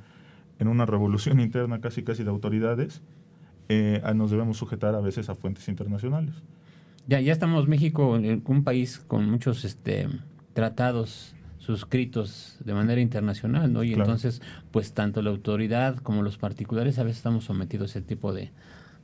en 0.58 0.68
una 0.68 0.86
revolución 0.86 1.40
interna 1.46 1.80
casi 1.80 2.02
casi 2.02 2.24
de 2.24 2.30
autoridades, 2.30 3.02
eh, 3.68 4.02
nos 4.14 4.30
debemos 4.30 4.56
sujetar 4.56 4.94
a 4.94 5.00
veces 5.00 5.28
a 5.28 5.34
fuentes 5.34 5.68
internacionales. 5.68 6.34
Ya, 7.06 7.20
ya 7.20 7.32
estamos 7.32 7.68
México, 7.68 8.18
un 8.44 8.64
país 8.64 8.98
con 8.98 9.30
muchos 9.30 9.64
este, 9.64 10.08
tratados 10.54 11.34
suscritos 11.58 12.56
de 12.64 12.74
manera 12.74 13.00
internacional, 13.00 13.72
¿no? 13.72 13.84
Y 13.84 13.92
entonces, 13.92 14.42
pues 14.72 14.92
tanto 14.92 15.22
la 15.22 15.30
autoridad 15.30 15.96
como 15.98 16.22
los 16.22 16.36
particulares 16.36 16.98
a 16.98 17.04
veces 17.04 17.18
estamos 17.18 17.44
sometidos 17.44 17.94
a 17.94 17.98
ese 17.98 18.06
tipo 18.06 18.32
de, 18.32 18.50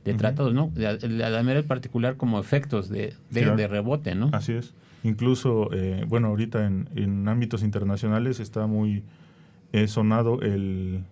tratados, 0.03 0.53
¿no? 0.53 0.69
De, 0.73 1.07
la 1.07 1.29
manera 1.43 1.63
particular 1.63 2.17
como 2.17 2.39
efectos 2.39 2.89
de, 2.89 3.13
de, 3.29 3.67
rebote, 3.67 4.15
¿no? 4.15 4.29
Así 4.33 4.53
es. 4.53 4.73
Incluso, 5.03 5.69
eh, 5.73 6.05
bueno, 6.07 6.27
ahorita 6.27 6.65
en, 6.65 6.89
en, 6.95 7.27
ámbitos 7.27 7.63
internacionales 7.63 8.39
está 8.39 8.67
muy 8.67 9.03
eh, 9.73 9.87
sonado 9.87 10.41
el, 10.41 11.03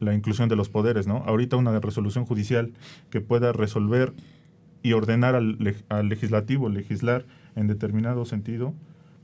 la 0.00 0.14
inclusión 0.14 0.48
de 0.48 0.56
los 0.56 0.68
poderes, 0.68 1.06
¿no? 1.06 1.18
Ahorita 1.26 1.56
una 1.56 1.78
resolución 1.78 2.24
judicial 2.24 2.72
que 3.10 3.20
pueda 3.20 3.52
resolver 3.52 4.12
y 4.82 4.94
ordenar 4.94 5.34
al, 5.34 5.58
legislativo 6.08 6.68
legislar 6.68 7.26
en 7.54 7.66
determinado 7.66 8.24
sentido, 8.24 8.74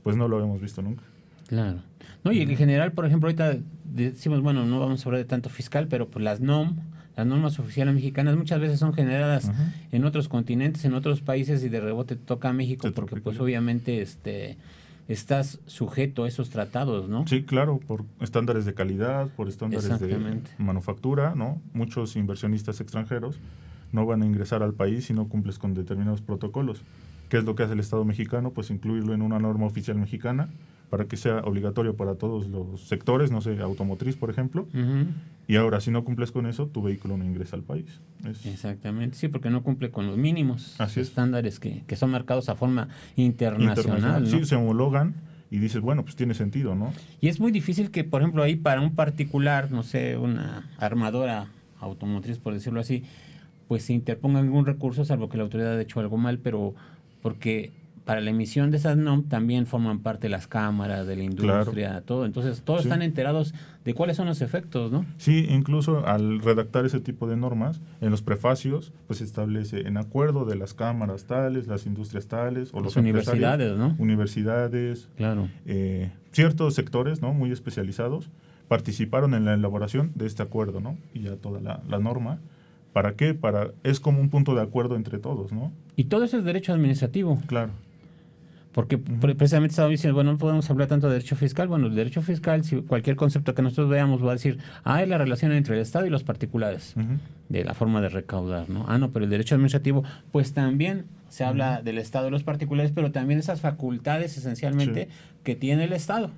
pues 0.03 0.15
no 0.15 0.27
lo 0.27 0.41
hemos 0.41 0.61
visto 0.61 0.81
nunca. 0.81 1.03
Claro. 1.47 1.81
No, 2.23 2.31
y 2.31 2.41
en 2.41 2.55
general, 2.55 2.91
por 2.91 3.05
ejemplo, 3.05 3.27
ahorita 3.27 3.57
decimos, 3.85 4.41
bueno, 4.41 4.65
no 4.65 4.79
vamos 4.79 5.03
a 5.05 5.09
hablar 5.09 5.21
de 5.21 5.25
tanto 5.25 5.49
fiscal, 5.49 5.87
pero 5.87 6.07
pues 6.07 6.23
las 6.23 6.41
NOM, 6.41 6.77
las 7.17 7.25
normas 7.25 7.57
oficiales 7.57 7.95
mexicanas 7.95 8.37
muchas 8.37 8.61
veces 8.61 8.79
son 8.79 8.93
generadas 8.93 9.51
en 9.91 10.05
otros 10.05 10.29
continentes, 10.29 10.85
en 10.85 10.93
otros 10.93 11.21
países 11.21 11.63
y 11.63 11.69
de 11.69 11.81
rebote 11.81 12.15
toca 12.15 12.49
a 12.49 12.53
México 12.53 12.87
porque 12.93 13.15
pues 13.17 13.39
obviamente 13.39 14.01
este 14.01 14.55
estás 15.07 15.59
sujeto 15.65 16.25
a 16.25 16.27
esos 16.27 16.49
tratados, 16.49 17.09
¿no? 17.09 17.25
Sí, 17.27 17.43
claro, 17.43 17.79
por 17.79 18.03
estándares 18.19 18.65
de 18.65 18.73
calidad, 18.73 19.29
por 19.29 19.47
estándares 19.47 19.99
de 19.99 20.41
manufactura, 20.59 21.33
¿no? 21.33 21.59
Muchos 21.73 22.15
inversionistas 22.15 22.81
extranjeros 22.81 23.39
no 23.91 24.05
van 24.05 24.21
a 24.21 24.25
ingresar 24.25 24.61
al 24.61 24.73
país 24.73 25.05
si 25.05 25.13
no 25.13 25.27
cumples 25.27 25.57
con 25.57 25.73
determinados 25.73 26.21
protocolos. 26.21 26.83
¿Qué 27.29 27.37
es 27.37 27.45
lo 27.45 27.55
que 27.55 27.63
hace 27.63 27.73
el 27.73 27.79
Estado 27.79 28.05
mexicano? 28.05 28.51
Pues 28.51 28.69
incluirlo 28.69 29.13
en 29.13 29.23
una 29.23 29.39
norma 29.39 29.65
oficial 29.65 29.97
mexicana 29.97 30.49
para 30.89 31.05
que 31.05 31.17
sea 31.17 31.39
obligatorio 31.39 31.95
para 31.95 32.15
todos 32.15 32.47
los 32.47 32.87
sectores, 32.87 33.31
no 33.31 33.41
sé, 33.41 33.59
automotriz, 33.59 34.15
por 34.15 34.29
ejemplo. 34.29 34.67
Y 35.47 35.55
ahora, 35.55 35.81
si 35.81 35.91
no 35.91 36.03
cumples 36.03 36.31
con 36.31 36.45
eso, 36.45 36.67
tu 36.67 36.81
vehículo 36.81 37.17
no 37.17 37.25
ingresa 37.25 37.55
al 37.55 37.63
país. 37.63 37.99
Exactamente, 38.45 39.17
sí, 39.17 39.27
porque 39.27 39.49
no 39.49 39.63
cumple 39.63 39.91
con 39.91 40.07
los 40.07 40.17
mínimos 40.17 40.77
estándares 40.95 41.59
que, 41.59 41.83
que, 41.87 41.95
son 41.95 42.11
marcados 42.11 42.49
a 42.49 42.55
forma 42.55 42.89
internacional. 43.15 44.27
Sí, 44.27 44.45
se 44.45 44.55
homologan 44.55 45.15
y 45.49 45.59
dices, 45.59 45.81
bueno, 45.81 46.03
pues 46.03 46.15
tiene 46.15 46.33
sentido, 46.33 46.75
¿no? 46.75 46.93
Y 47.21 47.27
es 47.27 47.39
muy 47.39 47.51
difícil 47.51 47.91
que, 47.91 48.03
por 48.03 48.21
ejemplo, 48.21 48.43
ahí 48.43 48.55
para 48.55 48.81
un 48.81 48.95
particular, 48.95 49.71
no 49.71 49.83
sé, 49.83 50.17
una 50.17 50.69
armadora 50.77 51.47
automotriz, 51.79 52.37
por 52.39 52.53
decirlo 52.53 52.79
así, 52.79 53.03
pues 53.67 53.83
se 53.83 53.93
interponga 53.93 54.39
algún 54.39 54.65
recurso, 54.65 55.05
salvo 55.05 55.29
que 55.29 55.37
la 55.37 55.43
autoridad 55.43 55.73
haya 55.73 55.81
hecho 55.81 55.99
algo 55.99 56.17
mal, 56.17 56.39
pero 56.39 56.73
porque 57.21 57.71
para 58.07 58.21
la 58.21 58.29
emisión 58.29 58.71
de 58.71 58.77
esas 58.77 58.95
NOM 58.95 59.23
también 59.23 59.65
forman 59.65 59.99
parte 59.99 60.29
las 60.29 60.47
cámaras 60.47 61.05
de 61.05 61.17
la 61.17 61.23
industria, 61.23 62.01
todo. 62.05 62.25
Entonces, 62.25 62.61
todos 62.61 62.83
están 62.83 63.01
enterados 63.01 63.53
de 63.83 63.93
cuáles 63.93 64.15
son 64.15 64.27
los 64.27 64.41
efectos, 64.41 64.93
¿no? 64.93 65.05
Sí, 65.17 65.45
incluso 65.49 66.07
al 66.07 66.39
redactar 66.39 66.85
ese 66.85 67.01
tipo 67.01 67.27
de 67.27 67.35
normas, 67.35 67.81
en 67.99 68.09
los 68.09 68.21
prefacios, 68.21 68.93
pues 69.07 69.19
se 69.19 69.25
establece 69.25 69.81
en 69.81 69.97
acuerdo 69.97 70.45
de 70.45 70.55
las 70.55 70.73
cámaras 70.73 71.25
tales, 71.25 71.67
las 71.67 71.85
industrias 71.85 72.27
tales, 72.27 72.69
o 72.73 72.79
las 72.79 72.95
universidades, 72.95 73.77
¿no? 73.77 73.93
Universidades. 73.99 75.09
Claro. 75.17 75.49
Eh, 75.65 76.09
ciertos 76.31 76.75
sectores, 76.75 77.21
¿no? 77.21 77.33
Muy 77.33 77.51
especializados 77.51 78.29
participaron 78.69 79.33
en 79.33 79.43
la 79.43 79.53
elaboración 79.53 80.11
de 80.15 80.27
este 80.27 80.43
acuerdo, 80.43 80.79
¿no? 80.79 80.97
Y 81.13 81.23
ya 81.23 81.35
toda 81.35 81.59
la, 81.59 81.81
la 81.89 81.99
norma. 81.99 82.39
¿Para 82.93 83.15
qué? 83.15 83.33
Para, 83.33 83.71
es 83.83 83.99
como 83.99 84.21
un 84.21 84.29
punto 84.29 84.55
de 84.55 84.61
acuerdo 84.61 84.95
entre 84.95 85.19
todos, 85.19 85.51
¿no? 85.51 85.73
Y 85.97 86.05
todo 86.05 86.23
eso 86.23 86.37
es 86.37 86.45
derecho 86.45 86.71
administrativo. 86.71 87.41
Claro. 87.47 87.71
Porque 88.77 88.99
precisamente 88.99 89.71
estaba 89.71 89.89
diciendo, 89.89 90.13
bueno, 90.13 90.33
no 90.33 90.37
podemos 90.37 90.69
hablar 90.69 90.87
tanto 90.87 91.07
de 91.07 91.13
derecho 91.13 91.35
fiscal. 91.35 91.67
Bueno, 91.67 91.87
el 91.87 91.95
derecho 91.95 92.21
fiscal, 92.21 92.63
si 92.63 92.75
cualquier 92.83 93.15
concepto 93.15 93.55
que 93.55 93.63
nosotros 93.63 93.89
veamos 93.89 94.23
va 94.23 94.29
a 94.29 94.33
decir, 94.33 94.59
ah, 94.83 95.01
es 95.01 95.09
la 95.09 95.17
relación 95.17 95.51
entre 95.51 95.73
el 95.73 95.81
Estado 95.81 96.05
y 96.05 96.11
los 96.11 96.23
particulares, 96.23 96.93
de 97.49 97.63
la 97.63 97.73
forma 97.73 98.01
de 98.01 98.09
recaudar, 98.09 98.69
¿no? 98.69 98.85
Ah, 98.87 98.99
no, 98.99 99.09
pero 99.09 99.25
el 99.25 99.31
derecho 99.31 99.55
administrativo, 99.55 100.03
pues 100.31 100.53
también 100.53 101.05
se 101.27 101.43
habla 101.43 101.81
del 101.81 101.97
Estado 101.97 102.27
y 102.27 102.29
los 102.29 102.43
particulares, 102.43 102.91
pero 102.93 103.11
también 103.11 103.39
esas 103.39 103.61
facultades 103.61 104.37
esencialmente 104.37 105.09
que 105.43 105.55
tiene 105.55 105.85
el 105.85 105.93
Estado. 105.93 106.29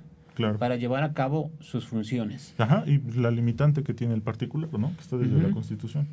para 0.58 0.76
llevar 0.76 1.02
a 1.02 1.12
cabo 1.12 1.50
sus 1.60 1.86
funciones. 1.86 2.54
Ajá, 2.56 2.84
y 2.86 3.02
la 3.20 3.30
limitante 3.30 3.82
que 3.82 3.92
tiene 3.92 4.14
el 4.14 4.22
particular, 4.22 4.70
¿no? 4.72 4.94
Que 4.96 5.02
está 5.02 5.18
desde 5.18 5.42
la 5.42 5.50
Constitución. 5.50 6.06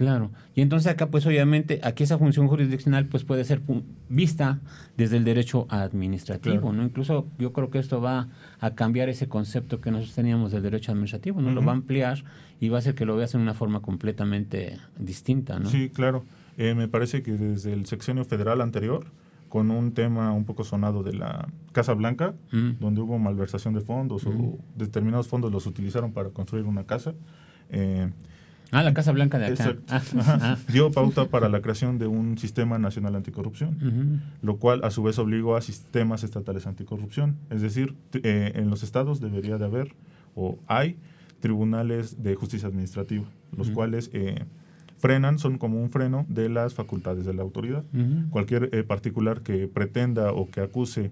Claro. 0.00 0.30
Y 0.54 0.62
entonces 0.62 0.90
acá, 0.90 1.10
pues 1.10 1.26
obviamente, 1.26 1.78
aquí 1.82 2.04
esa 2.04 2.16
función 2.16 2.48
jurisdiccional 2.48 3.04
pues 3.04 3.22
puede 3.22 3.44
ser 3.44 3.60
vista 4.08 4.60
desde 4.96 5.18
el 5.18 5.24
derecho 5.24 5.66
administrativo, 5.68 6.72
¿no? 6.72 6.82
Incluso 6.84 7.26
yo 7.38 7.52
creo 7.52 7.68
que 7.68 7.80
esto 7.80 8.00
va 8.00 8.28
a 8.60 8.74
cambiar 8.74 9.10
ese 9.10 9.28
concepto 9.28 9.82
que 9.82 9.90
nosotros 9.90 10.14
teníamos 10.14 10.52
del 10.52 10.62
derecho 10.62 10.92
administrativo, 10.92 11.42
¿no? 11.42 11.50
Lo 11.50 11.62
va 11.62 11.72
a 11.72 11.74
ampliar 11.74 12.24
y 12.60 12.70
va 12.70 12.78
a 12.78 12.80
hacer 12.80 12.94
que 12.94 13.04
lo 13.04 13.14
veas 13.14 13.34
en 13.34 13.42
una 13.42 13.52
forma 13.52 13.82
completamente 13.82 14.78
distinta, 14.98 15.58
¿no? 15.58 15.68
Sí, 15.68 15.90
claro. 15.90 16.24
Eh, 16.56 16.74
me 16.74 16.88
parece 16.88 17.22
que 17.22 17.32
desde 17.32 17.74
el 17.74 17.84
sexenio 17.84 18.24
federal 18.24 18.62
anterior, 18.62 19.04
con 19.50 19.70
un 19.70 19.92
tema 19.92 20.32
un 20.32 20.46
poco 20.46 20.64
sonado 20.64 21.02
de 21.02 21.12
la 21.12 21.46
Casa 21.72 21.92
Blanca, 21.92 22.32
donde 22.50 23.02
hubo 23.02 23.18
malversación 23.18 23.74
de 23.74 23.82
fondos 23.82 24.24
o 24.24 24.58
determinados 24.76 25.28
fondos 25.28 25.52
los 25.52 25.66
utilizaron 25.66 26.14
para 26.14 26.30
construir 26.30 26.64
una 26.64 26.84
casa. 26.84 27.12
Eh, 27.68 28.10
Ah, 28.72 28.82
la 28.82 28.94
Casa 28.94 29.12
Blanca 29.12 29.38
de 29.38 29.46
acá. 29.46 29.76
Ah, 29.88 30.02
ah. 30.16 30.58
Dio 30.68 30.90
pauta 30.92 31.26
para 31.26 31.48
la 31.48 31.60
creación 31.60 31.98
de 31.98 32.06
un 32.06 32.38
sistema 32.38 32.78
nacional 32.78 33.16
anticorrupción, 33.16 34.22
lo 34.42 34.56
cual 34.58 34.84
a 34.84 34.90
su 34.90 35.02
vez 35.02 35.18
obligó 35.18 35.56
a 35.56 35.60
sistemas 35.60 36.22
estatales 36.22 36.66
anticorrupción. 36.66 37.36
Es 37.50 37.62
decir, 37.62 37.94
eh, 38.12 38.52
en 38.54 38.70
los 38.70 38.82
estados 38.82 39.20
debería 39.20 39.58
de 39.58 39.64
haber 39.64 39.94
o 40.34 40.58
hay 40.66 40.96
tribunales 41.40 42.22
de 42.22 42.34
justicia 42.36 42.68
administrativa, 42.68 43.24
los 43.56 43.70
cuales 43.70 44.10
eh, 44.12 44.44
frenan, 44.98 45.38
son 45.38 45.58
como 45.58 45.82
un 45.82 45.90
freno 45.90 46.26
de 46.28 46.48
las 46.48 46.74
facultades 46.74 47.24
de 47.24 47.34
la 47.34 47.42
autoridad. 47.42 47.84
Cualquier 48.30 48.68
eh, 48.72 48.84
particular 48.84 49.40
que 49.40 49.66
pretenda 49.66 50.32
o 50.32 50.48
que 50.48 50.60
acuse 50.60 51.10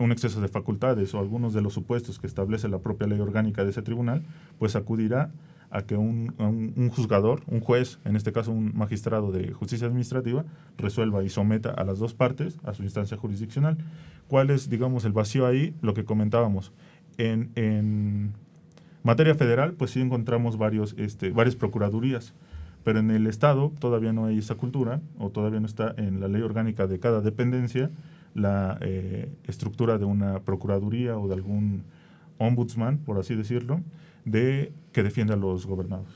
un 0.00 0.12
exceso 0.12 0.40
de 0.40 0.48
facultades 0.48 1.14
o 1.14 1.18
algunos 1.20 1.52
de 1.54 1.60
los 1.60 1.74
supuestos 1.74 2.18
que 2.18 2.26
establece 2.26 2.68
la 2.68 2.78
propia 2.78 3.06
ley 3.06 3.20
orgánica 3.20 3.64
de 3.64 3.70
ese 3.70 3.82
tribunal, 3.82 4.22
pues 4.58 4.74
acudirá 4.74 5.24
a 5.24 5.30
que 5.86 5.96
un, 5.96 6.34
un, 6.38 6.88
juzgador, 6.90 7.42
un 7.46 7.60
juez, 7.60 7.98
en 8.04 8.16
este 8.16 8.32
caso 8.32 8.50
un 8.50 8.72
magistrado 8.76 9.30
de 9.30 9.52
justicia 9.52 9.86
administrativa, 9.86 10.44
resuelva 10.76 11.22
y 11.22 11.28
someta 11.28 11.70
a 11.70 11.84
las 11.84 11.98
dos 11.98 12.14
partes 12.14 12.58
a 12.64 12.74
su 12.74 12.82
instancia 12.82 13.16
jurisdiccional. 13.16 13.78
¿Cuál 14.26 14.50
es, 14.50 14.68
digamos, 14.68 15.04
el 15.04 15.12
vacío 15.12 15.46
ahí? 15.46 15.74
Lo 15.80 15.94
que 15.94 16.04
comentábamos. 16.04 16.72
En, 17.18 17.50
en 17.54 18.32
materia 19.02 19.34
federal, 19.34 19.74
pues 19.74 19.92
sí 19.92 20.00
encontramos 20.00 20.58
varios, 20.58 20.94
este, 20.98 21.30
varias 21.30 21.54
procuradurías, 21.54 22.34
pero 22.82 22.98
en 22.98 23.10
el 23.10 23.26
Estado 23.26 23.72
todavía 23.78 24.12
no 24.12 24.26
hay 24.26 24.38
esa 24.38 24.56
cultura, 24.56 25.00
o 25.18 25.30
todavía 25.30 25.60
no 25.60 25.66
está 25.66 25.94
en 25.96 26.20
la 26.20 26.28
ley 26.28 26.42
orgánica 26.42 26.86
de 26.86 26.98
cada 26.98 27.20
dependencia 27.20 27.90
la 28.34 28.78
eh, 28.80 29.32
estructura 29.44 29.98
de 29.98 30.04
una 30.04 30.40
procuraduría 30.40 31.18
o 31.18 31.28
de 31.28 31.34
algún 31.34 31.84
ombudsman, 32.38 32.98
por 32.98 33.18
así 33.18 33.34
decirlo, 33.34 33.80
de 34.24 34.72
que 34.92 35.02
defienda 35.02 35.34
a 35.34 35.36
los 35.36 35.66
gobernados. 35.66 36.08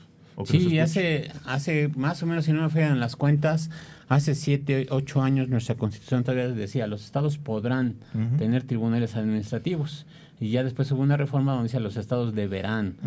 Sí, 0.43 0.79
hace, 0.79 1.31
hace 1.45 1.89
más 1.95 2.21
o 2.21 2.25
menos, 2.25 2.45
si 2.45 2.51
no 2.51 2.61
me 2.61 2.69
fallan 2.69 2.99
las 2.99 3.15
cuentas, 3.15 3.69
hace 4.09 4.35
siete, 4.35 4.87
ocho 4.89 5.21
años 5.21 5.47
nuestra 5.47 5.75
constitución 5.75 6.23
todavía 6.23 6.49
decía, 6.49 6.87
los 6.87 7.05
estados 7.05 7.37
podrán 7.37 7.95
tener 8.37 8.63
tribunales 8.63 9.15
administrativos. 9.15 10.05
Y 10.37 10.49
ya 10.49 10.65
después 10.65 10.91
hubo 10.91 11.01
una 11.01 11.15
reforma 11.15 11.53
donde 11.53 11.67
decía, 11.67 11.79
los 11.79 11.95
estados 11.95 12.35
deberán. 12.35 12.97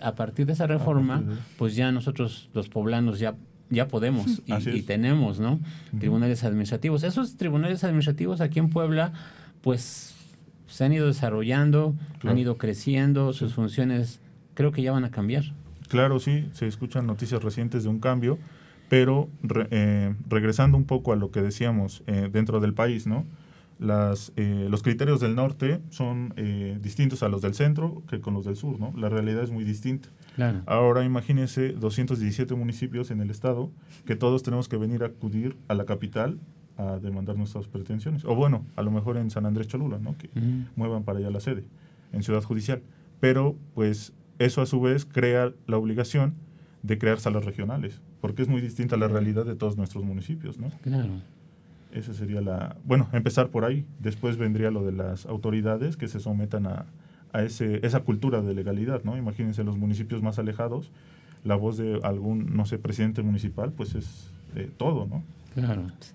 a, 0.00 0.14
partir 0.14 0.46
de 0.46 0.54
esa 0.54 0.66
reforma, 0.66 1.22
pues 1.58 1.76
ya 1.76 1.92
nosotros, 1.92 2.48
los 2.54 2.68
poblanos, 2.68 3.18
ya 3.18 3.34
ya 3.70 3.86
podemos 3.86 4.42
y, 4.46 4.82
tenemos, 4.82 5.38
¿no? 5.38 5.60
Tribunales 5.98 6.44
administrativos. 6.44 7.04
Esos 7.04 7.36
tribunales 7.36 7.84
administrativos 7.84 8.40
aquí 8.40 8.58
en 8.58 8.68
Puebla, 8.68 9.12
pues 9.62 10.14
se 10.70 10.84
han 10.84 10.92
ido 10.92 11.06
desarrollando, 11.06 11.94
han 12.22 12.38
ido 12.38 12.56
creciendo, 12.56 13.32
sus 13.32 13.54
funciones 13.54 14.20
creo 14.54 14.72
que 14.72 14.82
ya 14.82 14.92
van 14.92 15.04
a 15.04 15.10
cambiar. 15.10 15.44
Claro, 15.88 16.20
sí, 16.20 16.48
se 16.52 16.66
escuchan 16.66 17.06
noticias 17.06 17.42
recientes 17.42 17.82
de 17.82 17.88
un 17.88 17.98
cambio, 17.98 18.38
pero 18.88 19.28
eh, 19.70 20.14
regresando 20.28 20.76
un 20.76 20.84
poco 20.84 21.12
a 21.12 21.16
lo 21.16 21.30
que 21.30 21.42
decíamos 21.42 22.02
eh, 22.06 22.28
dentro 22.32 22.60
del 22.60 22.74
país, 22.74 23.06
¿no? 23.06 23.26
Las, 23.80 24.32
eh, 24.36 24.66
los 24.70 24.82
criterios 24.82 25.20
del 25.20 25.34
norte 25.34 25.80
son 25.88 26.34
distintos 26.82 27.22
a 27.22 27.30
los 27.30 27.40
del 27.40 27.54
centro 27.54 28.02
que 28.08 28.20
con 28.20 28.34
los 28.34 28.44
del 28.44 28.54
sur, 28.54 28.78
¿no? 28.78 28.92
La 28.94 29.08
realidad 29.08 29.42
es 29.42 29.50
muy 29.50 29.64
distinta. 29.64 30.10
Ahora 30.66 31.02
imagínense 31.02 31.70
217 31.72 32.54
municipios 32.54 33.10
en 33.10 33.20
el 33.20 33.30
estado 33.30 33.70
que 34.04 34.16
todos 34.16 34.42
tenemos 34.42 34.68
que 34.68 34.76
venir 34.76 35.02
a 35.02 35.06
acudir 35.06 35.56
a 35.68 35.74
la 35.74 35.86
capital 35.86 36.38
a 36.76 36.98
demandar 36.98 37.36
nuestras 37.36 37.66
pretensiones. 37.68 38.24
O 38.24 38.34
bueno, 38.34 38.64
a 38.76 38.82
lo 38.82 38.90
mejor 38.90 39.16
en 39.16 39.30
San 39.30 39.46
Andrés 39.46 39.68
Cholula, 39.68 39.98
¿no? 39.98 40.16
Que 40.16 40.30
muevan 40.76 41.04
para 41.04 41.18
allá 41.18 41.30
la 41.30 41.40
sede, 41.40 41.64
en 42.12 42.22
Ciudad 42.22 42.42
Judicial. 42.42 42.82
Pero 43.20 43.56
pues 43.74 44.12
eso 44.38 44.62
a 44.62 44.66
su 44.66 44.80
vez 44.80 45.04
crea 45.04 45.52
la 45.66 45.76
obligación 45.76 46.34
de 46.82 46.96
crear 46.96 47.20
salas 47.20 47.44
regionales, 47.44 48.00
porque 48.20 48.42
es 48.42 48.48
muy 48.48 48.62
distinta 48.62 48.96
la 48.96 49.08
realidad 49.08 49.44
de 49.44 49.54
todos 49.54 49.76
nuestros 49.76 50.04
municipios, 50.04 50.58
¿no? 50.58 50.70
Claro. 50.82 51.10
Esa 51.92 52.14
sería 52.14 52.40
la... 52.40 52.76
Bueno, 52.84 53.08
empezar 53.12 53.48
por 53.48 53.64
ahí. 53.64 53.84
Después 53.98 54.38
vendría 54.38 54.70
lo 54.70 54.84
de 54.84 54.92
las 54.92 55.26
autoridades 55.26 55.96
que 55.96 56.08
se 56.08 56.20
sometan 56.20 56.66
a, 56.66 56.86
a 57.32 57.42
ese, 57.42 57.84
esa 57.84 58.00
cultura 58.00 58.40
de 58.40 58.54
legalidad, 58.54 59.02
¿no? 59.04 59.16
Imagínense 59.16 59.64
los 59.64 59.76
municipios 59.76 60.22
más 60.22 60.38
alejados, 60.38 60.90
la 61.44 61.56
voz 61.56 61.76
de 61.76 62.00
algún, 62.02 62.56
no 62.56 62.64
sé, 62.64 62.78
presidente 62.78 63.22
municipal, 63.22 63.72
pues 63.72 63.94
es 63.94 64.30
todo, 64.76 65.06
¿no? 65.06 65.22
Claro. 65.54 65.86
Sí, 66.00 66.12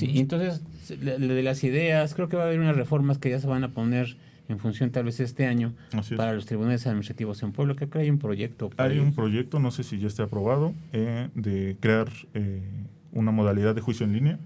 entonces, 0.00 0.62
de 0.88 1.42
las 1.42 1.64
ideas, 1.64 2.14
creo 2.14 2.28
que 2.28 2.36
va 2.36 2.44
a 2.44 2.46
haber 2.46 2.60
unas 2.60 2.76
reformas 2.76 3.18
que 3.18 3.30
ya 3.30 3.40
se 3.40 3.46
van 3.46 3.64
a 3.64 3.68
poner 3.68 4.16
en 4.48 4.58
función 4.58 4.90
tal 4.90 5.04
vez 5.04 5.20
este 5.20 5.46
año 5.46 5.74
para 6.16 6.32
los 6.32 6.46
tribunales 6.46 6.86
administrativos 6.86 7.42
en 7.42 7.52
Pueblo. 7.52 7.76
Creo 7.76 7.90
que 7.90 7.98
hay 7.98 8.10
un 8.10 8.18
proyecto. 8.18 8.70
Hay 8.76 8.98
un 8.98 9.14
proyecto, 9.14 9.60
no 9.60 9.70
sé 9.70 9.82
si 9.84 9.98
ya 9.98 10.06
esté 10.06 10.22
aprobado, 10.22 10.72
eh, 10.92 11.28
de 11.34 11.76
crear 11.80 12.08
eh, 12.34 12.62
una 13.12 13.30
modalidad 13.30 13.74
de 13.74 13.80
juicio 13.80 14.06
en 14.06 14.12
línea 14.14 14.38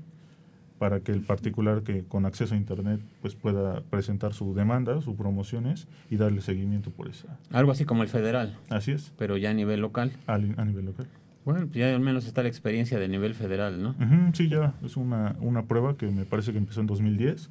para 0.78 0.98
que 0.98 1.12
el 1.12 1.20
particular 1.20 1.82
que 1.84 2.02
con 2.02 2.26
acceso 2.26 2.54
a 2.54 2.56
internet 2.56 3.00
pues 3.20 3.36
pueda 3.36 3.82
presentar 3.82 4.34
su 4.34 4.52
demanda, 4.52 5.00
sus 5.00 5.14
promociones 5.14 5.86
y 6.10 6.16
darle 6.16 6.40
seguimiento 6.40 6.90
por 6.90 7.08
esa. 7.08 7.38
Algo 7.52 7.70
así 7.70 7.84
como 7.84 8.02
el 8.02 8.08
federal. 8.08 8.58
Así 8.68 8.90
es. 8.90 9.12
Pero 9.16 9.36
ya 9.36 9.50
a 9.50 9.54
nivel 9.54 9.80
local. 9.80 10.10
A, 10.26 10.38
nivel 10.38 10.86
local. 10.86 11.06
Bueno, 11.44 11.66
pues 11.66 11.78
ya 11.78 11.94
al 11.94 12.00
menos 12.00 12.26
está 12.26 12.42
la 12.42 12.48
experiencia 12.48 12.98
de 12.98 13.08
nivel 13.08 13.34
federal, 13.34 13.82
¿no? 13.82 13.94
sí, 14.32 14.48
ya 14.48 14.74
es 14.84 14.96
una, 14.96 15.36
una 15.40 15.64
prueba 15.64 15.96
que 15.96 16.06
me 16.06 16.24
parece 16.24 16.52
que 16.52 16.58
empezó 16.58 16.80
en 16.80 16.86
2010 16.86 17.50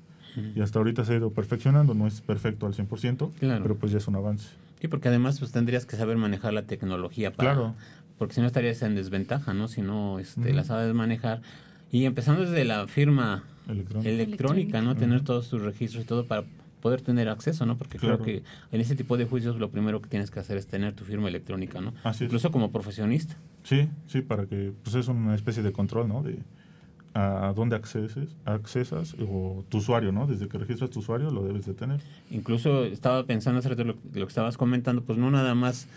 y 0.56 0.62
hasta 0.62 0.80
ahorita 0.80 1.04
se 1.04 1.13
ha 1.13 1.17
ido 1.17 1.32
perfeccionando, 1.32 1.93
no 1.93 2.08
es 2.08 2.21
perfecto 2.21 2.65
al 2.65 2.73
100%, 2.73 3.34
claro. 3.34 3.63
pero 3.63 3.75
pues 3.75 3.91
ya 3.91 3.97
es 3.97 4.08
un 4.08 4.15
avance. 4.15 4.49
Sí, 4.80 4.88
porque 4.88 5.10
además 5.10 5.39
pues 5.39 5.51
tendrías 5.51 5.86
que 5.86 5.97
saber 5.97 6.17
manejar 6.17 6.54
la 6.54 6.63
tecnología 6.63 7.32
para... 7.32 7.54
Claro. 7.54 7.75
Porque 8.17 8.36
si 8.36 8.41
no 8.41 8.47
estarías 8.47 8.82
en 8.84 8.93
desventaja, 8.93 9.54
¿no? 9.56 9.67
Si 9.67 9.82
no 9.82 10.19
este, 10.19 10.54
la 10.54 10.63
sabes 10.63 10.93
manejar 10.93 11.41
y 11.91 12.06
empezando 12.06 12.41
desde 12.41 12.65
la 12.65 12.88
firma 12.88 13.43
electrónica, 14.04 14.82
¿no? 14.82 14.95
Tener 14.95 15.21
todos 15.23 15.49
tus 15.49 15.62
registros 15.62 16.04
y 16.04 16.08
todo 16.08 16.27
para 16.27 16.43
poder 16.82 17.02
tener 17.02 17.30
acceso, 17.30 17.65
¿no? 17.65 17.78
Porque 17.78 17.98
creo 17.98 18.22
que 18.22 18.44
en 18.72 18.82
ese 18.82 18.96
tipo 18.96 19.17
de 19.17 19.26
juicios 19.26 19.58
lo 19.58 19.70
primero 19.70 20.02
que 20.02 20.10
tienes 20.10 20.32
que 20.32 20.39
hacer 20.39 20.58
es 20.58 20.67
tener 20.67 20.94
tu 20.94 21.06
firma 21.06 21.30
electrónica, 21.30 21.80
¿no? 21.80 21.94
Incluso 22.20 22.52
como 22.52 22.72
profesionista. 22.72 23.36
Sí, 23.63 23.88
sí, 24.08 24.22
para 24.22 24.46
que 24.48 24.74
pues 24.84 24.96
es 24.96 25.08
una 25.08 25.36
especie 25.36 25.63
de 25.63 25.72
control, 25.72 26.10
¿no? 26.10 26.24
De 26.24 26.39
a 27.13 27.52
dónde 27.56 27.76
acceses, 27.76 28.30
accesas 28.46 29.15
o 29.20 29.65
tu 29.70 29.78
usuario, 29.78 30.12
¿no? 30.12 30.28
Desde 30.28 30.48
que 30.48 30.58
registras 30.58 30.89
tu 30.89 31.00
usuario 31.00 31.30
lo 31.30 31.44
debes 31.44 31.65
de 31.65 31.74
tener. 31.74 32.00
Incluso 32.30 32.86
estaba 32.86 33.24
pensando 33.26 33.60
hace 33.60 33.70
lo, 33.70 33.84
lo 33.86 33.96
que 33.96 34.22
estabas 34.24 34.58
comentando, 34.58 35.04
pues 35.04 35.17
no 35.17 35.30
nada 35.30 35.54
más 35.54 35.88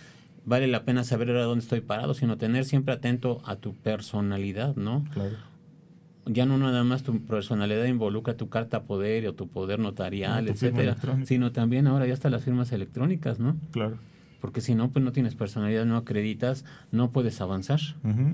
vale 0.44 0.66
la 0.66 0.84
pena 0.84 1.04
saber 1.04 1.30
a 1.30 1.44
dónde 1.44 1.62
estoy 1.62 1.80
parado, 1.80 2.14
sino 2.14 2.36
tener 2.36 2.64
siempre 2.64 2.94
atento 2.94 3.40
a 3.44 3.56
tu 3.56 3.74
personalidad, 3.74 4.76
¿no? 4.76 5.04
Claro 5.12 5.36
ya 6.26 6.46
no 6.46 6.58
nada 6.58 6.84
más 6.84 7.02
tu 7.02 7.20
personalidad 7.20 7.84
involucra 7.84 8.36
tu 8.36 8.48
carta 8.48 8.84
poder 8.84 9.26
o 9.28 9.34
tu 9.34 9.48
poder 9.48 9.78
notarial, 9.78 10.48
etcétera, 10.48 10.96
sino 11.24 11.52
también 11.52 11.86
ahora 11.86 12.06
ya 12.06 12.14
están 12.14 12.32
las 12.32 12.44
firmas 12.44 12.72
electrónicas, 12.72 13.38
¿no? 13.38 13.56
Claro. 13.72 13.98
Porque 14.40 14.60
si 14.60 14.74
no, 14.74 14.90
pues 14.90 15.04
no 15.04 15.12
tienes 15.12 15.34
personalidad, 15.34 15.86
no 15.86 15.96
acreditas, 15.96 16.64
no 16.92 17.10
puedes 17.12 17.40
avanzar. 17.40 17.80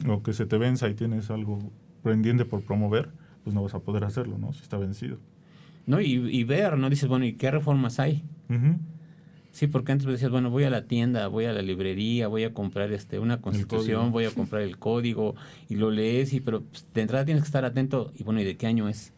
O 0.09 0.23
que 0.23 0.33
se 0.33 0.47
te 0.47 0.59
venza 0.59 0.89
y 0.89 0.95
tienes 0.95 1.31
algo 1.31 1.59
pendiente 2.03 2.45
por 2.45 2.63
promover, 2.63 3.11
pues 3.45 3.55
no 3.55 3.63
vas 3.63 3.75
a 3.75 3.81
poder 3.81 4.05
hacerlo, 4.05 4.37
¿no? 4.39 4.53
Si 4.53 4.63
está 4.63 4.77
vencido. 4.77 5.19
No, 5.87 6.01
y, 6.01 6.45
ver, 6.45 6.79
¿no? 6.79 6.91
Dices, 6.91 7.09
bueno, 7.09 7.25
¿y 7.25 7.35
qué 7.35 7.51
reformas 7.51 8.01
hay? 8.01 8.25
Sí, 9.53 9.67
porque 9.67 9.93
antes 9.93 10.07
decías, 10.07 10.31
bueno, 10.31 10.51
voy 10.51 10.65
a 10.65 10.71
la 10.71 10.85
tienda, 10.85 11.27
voy 11.27 11.45
a 11.45 11.53
la 11.53 11.63
librería, 11.63 12.29
voy 12.29 12.45
a 12.45 12.55
comprar 12.55 12.93
este 12.93 13.19
una 13.19 13.41
constitución, 13.41 14.13
voy 14.13 14.25
a 14.25 14.31
comprar 14.31 14.63
el 14.63 14.79
código 14.79 15.35
y 15.69 15.75
lo 15.75 15.91
lees, 15.91 16.33
y 16.33 16.41
pero 16.41 16.63
pues, 16.63 16.87
de 16.95 17.01
entrada 17.01 17.25
tienes 17.25 17.43
que 17.43 17.49
estar 17.49 17.65
atento 17.65 18.13
y 18.17 18.23
bueno, 18.23 18.41
¿y 18.41 18.45
de 18.45 18.57
qué 18.57 18.67
año 18.67 18.89
es? 18.89 19.13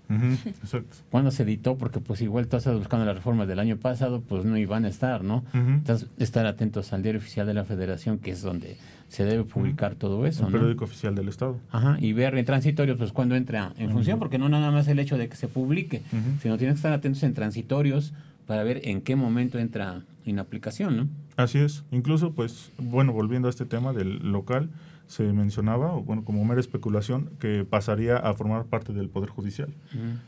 Exacto. 0.62 0.96
¿Cuándo 1.10 1.30
se 1.30 1.42
editó? 1.42 1.76
Porque 1.76 2.00
pues 2.00 2.20
igual 2.20 2.46
tú 2.46 2.56
estás 2.56 2.76
buscando 2.76 3.06
las 3.06 3.16
reformas 3.16 3.48
del 3.48 3.58
año 3.58 3.76
pasado, 3.76 4.20
pues 4.20 4.44
no 4.44 4.56
iban 4.56 4.84
a 4.84 4.88
estar, 4.88 5.24
¿no? 5.24 5.44
Entonces, 5.54 6.08
estar 6.18 6.46
atentos 6.46 6.92
al 6.92 7.02
diario 7.02 7.18
oficial 7.18 7.46
de 7.46 7.54
la 7.54 7.64
federación, 7.64 8.18
que 8.18 8.32
es 8.32 8.42
donde 8.42 8.76
se 9.08 9.24
debe 9.24 9.44
publicar 9.44 9.94
todo 9.94 10.26
eso. 10.26 10.46
El 10.46 10.52
periódico 10.52 10.84
oficial 10.84 11.14
del 11.14 11.28
Estado. 11.28 11.58
Ajá, 11.70 11.98
y 12.00 12.14
ver 12.14 12.36
en 12.36 12.44
transitorios, 12.46 12.96
pues 12.96 13.12
cuando 13.12 13.36
entra 13.36 13.72
en 13.76 13.90
función, 13.90 14.18
porque 14.18 14.38
no 14.38 14.48
nada 14.48 14.70
más 14.70 14.88
el 14.88 14.98
hecho 14.98 15.18
de 15.18 15.28
que 15.28 15.36
se 15.36 15.48
publique, 15.48 16.02
sino 16.40 16.56
tienes 16.56 16.74
que 16.74 16.78
estar 16.78 16.92
atentos 16.92 17.22
en 17.22 17.34
transitorios 17.34 18.12
para 18.46 18.62
ver 18.62 18.80
en 18.84 19.00
qué 19.00 19.16
momento 19.16 19.58
entra 19.58 20.02
en 20.24 20.38
aplicación, 20.38 20.96
¿no? 20.96 21.08
Así 21.36 21.58
es. 21.58 21.84
Incluso, 21.90 22.32
pues, 22.32 22.70
bueno, 22.78 23.12
volviendo 23.12 23.48
a 23.48 23.50
este 23.50 23.64
tema 23.64 23.92
del 23.92 24.18
local, 24.30 24.70
se 25.06 25.24
mencionaba, 25.32 25.92
bueno, 25.92 26.24
como 26.24 26.44
mera 26.44 26.60
especulación, 26.60 27.30
que 27.38 27.64
pasaría 27.64 28.16
a 28.16 28.32
formar 28.34 28.64
parte 28.64 28.92
del 28.92 29.08
Poder 29.08 29.30
Judicial, 29.30 29.68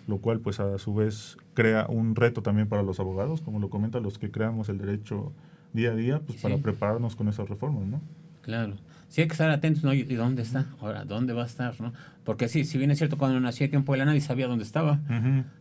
lo 0.07 0.18
cual, 0.18 0.40
pues, 0.40 0.61
a 0.61 0.79
su 0.79 0.94
vez 0.94 1.38
crea 1.55 1.87
un 1.88 2.16
reto 2.16 2.42
también 2.42 2.68
para 2.68 2.83
los 2.83 3.00
abogados, 3.00 3.40
como 3.40 3.61
lo 3.61 3.70
comentan 3.70 4.03
los 4.03 4.18
que 4.18 4.31
creamos 4.31 4.68
el 4.68 4.79
derecho 4.79 5.33
día 5.72 5.92
a 5.92 5.94
día, 5.94 6.20
pues, 6.20 6.40
para 6.40 6.59
prepararnos 6.59 7.16
con 7.16 7.29
esas 7.29 7.48
reformas, 7.48 7.87
¿no? 7.87 8.00
Claro. 8.42 8.74
Sí 9.09 9.20
hay 9.20 9.29
que 9.29 9.33
estar 9.33 9.50
atentos, 9.50 9.85
¿no? 9.85 9.94
¿Y 9.94 10.03
dónde 10.03 10.42
está? 10.42 10.66
Ahora, 10.81 11.05
¿dónde 11.05 11.33
va 11.33 11.44
a 11.44 11.46
estar, 11.46 11.81
no? 11.81 11.92
Porque 12.24 12.48
sí, 12.48 12.64
si 12.64 12.79
bien 12.79 12.90
es 12.90 12.98
cierto, 12.98 13.16
cuando 13.16 13.38
nací 13.38 13.64
aquí 13.64 13.77
en 13.77 13.85
Puebla 13.85 14.05
nadie 14.05 14.20
sabía 14.20 14.48
dónde 14.48 14.64
estaba. 14.64 15.00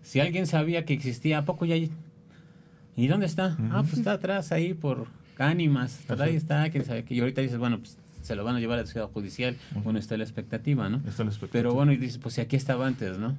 Si 0.02 0.20
alguien 0.20 0.48
sabía 0.48 0.84
que 0.86 0.94
existía, 0.94 1.38
¿a 1.40 1.46
poco 1.46 1.66
ya 1.66 1.76
¿Y 2.96 3.08
dónde 3.08 3.26
está? 3.26 3.58
Ah, 3.72 3.82
pues 3.82 3.98
está 3.98 4.14
atrás 4.14 4.52
ahí 4.52 4.74
por 4.74 5.08
Ánimas. 5.38 6.00
Ahí 6.20 6.36
está, 6.36 6.70
quién 6.70 6.86
sabe 6.86 7.06
Y 7.10 7.20
ahorita 7.20 7.42
dices, 7.42 7.58
bueno, 7.58 7.80
pues 7.80 7.98
se 8.22 8.36
lo 8.36 8.44
van 8.44 8.56
a 8.56 8.60
llevar 8.60 8.80
a 8.80 8.84
la 8.84 8.88
ciudad 8.88 9.08
judicial. 9.08 9.58
Bueno, 9.84 10.00
está 10.00 10.16
la 10.16 10.24
expectativa, 10.24 10.88
¿no? 10.90 10.98
Está 11.08 11.24
la 11.24 11.30
expectativa. 11.30 11.52
Pero 11.52 11.74
bueno, 11.74 11.92
y 11.92 11.98
dices, 11.98 12.18
pues 12.20 12.36
si 12.36 12.42
aquí 12.42 12.56
estaba 12.56 12.88
antes, 12.88 13.18
¿no? 13.18 13.38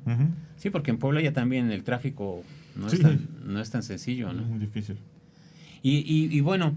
Sí, 0.57 0.71
porque 0.71 0.91
en 0.91 0.99
Puebla 0.99 1.21
ya 1.21 1.33
también 1.33 1.71
el 1.71 1.85
tráfico 1.85 2.43
no, 2.77 2.89
es, 2.89 3.01
tan, 3.01 3.29
no 3.45 3.61
es 3.61 3.71
tan 3.71 3.83
sencillo, 3.83 4.33
¿no? 4.33 4.43
muy 4.43 4.59
difícil. 4.59 4.99
Y, 5.83 5.99
y, 5.99 6.37
y, 6.37 6.41
bueno, 6.41 6.75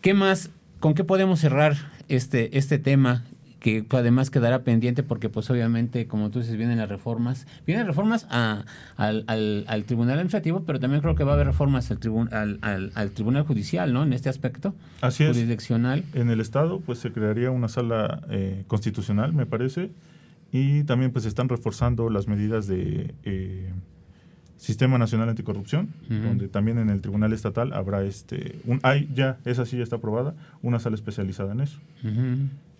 ¿qué 0.00 0.14
más? 0.14 0.50
¿Con 0.80 0.94
qué 0.94 1.04
podemos 1.04 1.40
cerrar 1.40 1.76
este, 2.08 2.56
este 2.56 2.78
tema? 2.78 3.24
Que 3.64 3.86
además 3.92 4.28
quedará 4.28 4.62
pendiente 4.62 5.02
porque 5.02 5.30
pues 5.30 5.48
obviamente, 5.48 6.06
como 6.06 6.30
tú 6.30 6.40
dices, 6.40 6.54
vienen 6.54 6.76
las 6.76 6.90
reformas, 6.90 7.46
vienen 7.66 7.86
reformas 7.86 8.26
a, 8.28 8.66
al, 8.98 9.24
al, 9.26 9.84
Tribunal 9.84 10.16
Administrativo, 10.16 10.64
pero 10.66 10.78
también 10.80 11.00
creo 11.00 11.14
que 11.14 11.24
va 11.24 11.30
a 11.30 11.34
haber 11.36 11.46
reformas 11.46 11.90
al, 11.90 12.58
al, 12.60 12.92
al, 12.94 13.10
Tribunal 13.12 13.44
Judicial, 13.44 13.90
¿no? 13.94 14.02
En 14.02 14.12
este 14.12 14.28
aspecto 14.28 14.74
Así 15.00 15.24
jurisdiccional. 15.24 16.04
En 16.12 16.28
el 16.28 16.42
Estado 16.42 16.80
pues 16.80 16.98
se 16.98 17.10
crearía 17.10 17.50
una 17.50 17.68
sala 17.68 18.20
eh, 18.28 18.64
constitucional, 18.66 19.32
me 19.32 19.46
parece, 19.46 19.92
y 20.52 20.84
también 20.84 21.10
pues 21.10 21.22
se 21.22 21.30
están 21.30 21.48
reforzando 21.48 22.10
las 22.10 22.28
medidas 22.28 22.66
de... 22.66 23.14
Eh, 23.22 23.72
Sistema 24.56 24.96
Nacional 24.98 25.28
Anticorrupción, 25.28 25.88
donde 26.08 26.48
también 26.48 26.78
en 26.78 26.88
el 26.88 27.02
Tribunal 27.02 27.32
Estatal 27.34 27.72
habrá 27.74 28.02
este, 28.02 28.60
un, 28.64 28.78
hay 28.82 29.10
ya, 29.12 29.36
esa 29.44 29.66
sí 29.66 29.76
ya 29.76 29.82
está 29.82 29.96
aprobada, 29.96 30.34
una 30.62 30.78
sala 30.78 30.94
especializada 30.94 31.52
en 31.52 31.60
eso. 31.60 31.80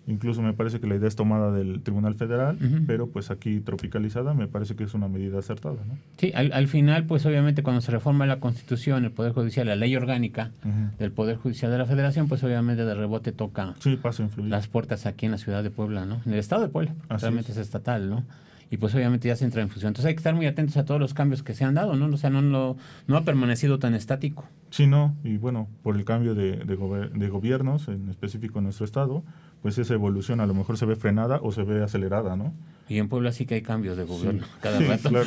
Incluso 0.07 0.41
me 0.41 0.53
parece 0.53 0.79
que 0.79 0.87
la 0.87 0.95
idea 0.95 1.07
es 1.07 1.15
tomada 1.15 1.51
del 1.51 1.81
Tribunal 1.81 2.13
Federal, 2.13 2.57
pero 2.85 3.07
pues 3.07 3.31
aquí 3.31 3.59
tropicalizada 3.59 4.33
me 4.33 4.47
parece 4.47 4.75
que 4.75 4.83
es 4.83 4.93
una 4.93 5.07
medida 5.07 5.39
acertada. 5.39 5.77
¿no? 5.87 5.97
Sí, 6.17 6.31
al, 6.35 6.67
final 6.67 7.05
pues 7.05 7.25
obviamente 7.25 7.63
cuando 7.63 7.81
se 7.81 7.91
reforma 7.91 8.25
la 8.27 8.39
Constitución, 8.39 9.05
el 9.05 9.11
Poder 9.11 9.33
Judicial, 9.33 9.65
la 9.65 9.75
ley 9.75 9.95
orgánica 9.95 10.51
del 10.99 11.11
Poder 11.11 11.37
Judicial 11.37 11.71
de 11.71 11.79
la 11.79 11.85
Federación, 11.85 12.27
pues 12.27 12.43
obviamente 12.43 12.85
de 12.85 12.93
rebote 12.93 13.31
toca 13.31 13.73
sí, 13.79 13.99
las 14.37 14.67
puertas 14.67 15.05
aquí 15.05 15.25
en 15.25 15.31
la 15.31 15.37
ciudad 15.37 15.63
de 15.63 15.71
Puebla, 15.71 16.05
¿no? 16.05 16.21
En 16.25 16.33
el 16.33 16.39
estado 16.39 16.61
de 16.61 16.69
Puebla, 16.69 16.93
realmente 17.09 17.51
es. 17.51 17.57
estatal, 17.57 18.09
¿no? 18.09 18.23
y 18.71 18.77
pues 18.77 18.95
obviamente 18.95 19.27
ya 19.27 19.35
se 19.35 19.45
entra 19.45 19.61
en 19.61 19.69
función. 19.69 19.89
Entonces 19.89 20.09
hay 20.09 20.15
que 20.15 20.19
estar 20.19 20.33
muy 20.33 20.47
atentos 20.47 20.75
a 20.77 20.85
todos 20.85 20.99
los 20.99 21.13
cambios 21.13 21.43
que 21.43 21.53
se 21.53 21.63
han 21.63 21.75
dado, 21.75 21.95
¿no? 21.95 22.07
O 22.07 22.17
sea, 22.17 22.29
no, 22.29 22.41
no, 22.41 22.77
no 23.07 23.17
ha 23.17 23.23
permanecido 23.23 23.79
tan 23.79 23.93
estático. 23.93 24.45
Sí, 24.71 24.87
no, 24.87 25.15
y 25.23 25.37
bueno, 25.37 25.67
por 25.83 25.95
el 25.95 26.03
cambio 26.03 26.35
de, 26.35 26.57
de 26.57 27.29
gobiernos, 27.29 27.87
en 27.87 28.09
específico 28.09 28.59
en 28.59 28.65
nuestro 28.65 28.85
estado, 28.85 29.23
pues 29.65 29.79
esa 29.79 29.95
evolución 29.95 30.41
a 30.41 30.45
lo 30.45 30.53
mejor 30.53 30.77
se 30.77 30.85
ve 30.85 30.95
frenada 30.95 31.39
o 31.41 31.51
se 31.51 31.63
ve 31.63 31.83
acelerada, 31.83 32.35
¿no? 32.35 32.53
Y 32.87 32.99
en 32.99 33.09
Puebla 33.09 33.31
sí 33.31 33.47
que 33.47 33.55
hay 33.55 33.63
cambios 33.63 33.97
de 33.97 34.03
gobierno 34.03 34.45
cada 34.61 34.79
rato. 34.79 35.09
Claro. 35.09 35.25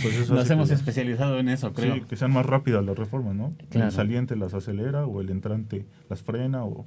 Pues 0.00 0.30
Nos 0.30 0.48
hemos 0.48 0.70
especializado 0.70 1.38
en 1.38 1.50
eso, 1.50 1.74
creo. 1.74 1.96
Sí, 1.96 2.00
que 2.00 2.16
sean 2.16 2.32
más 2.32 2.46
rápidas 2.46 2.82
las 2.82 2.96
reformas, 2.96 3.34
¿no? 3.34 3.52
El 3.70 3.92
saliente 3.92 4.36
las 4.36 4.54
acelera 4.54 5.04
o 5.04 5.20
el 5.20 5.28
entrante 5.28 5.84
las 6.08 6.22
frena 6.22 6.64
o 6.64 6.86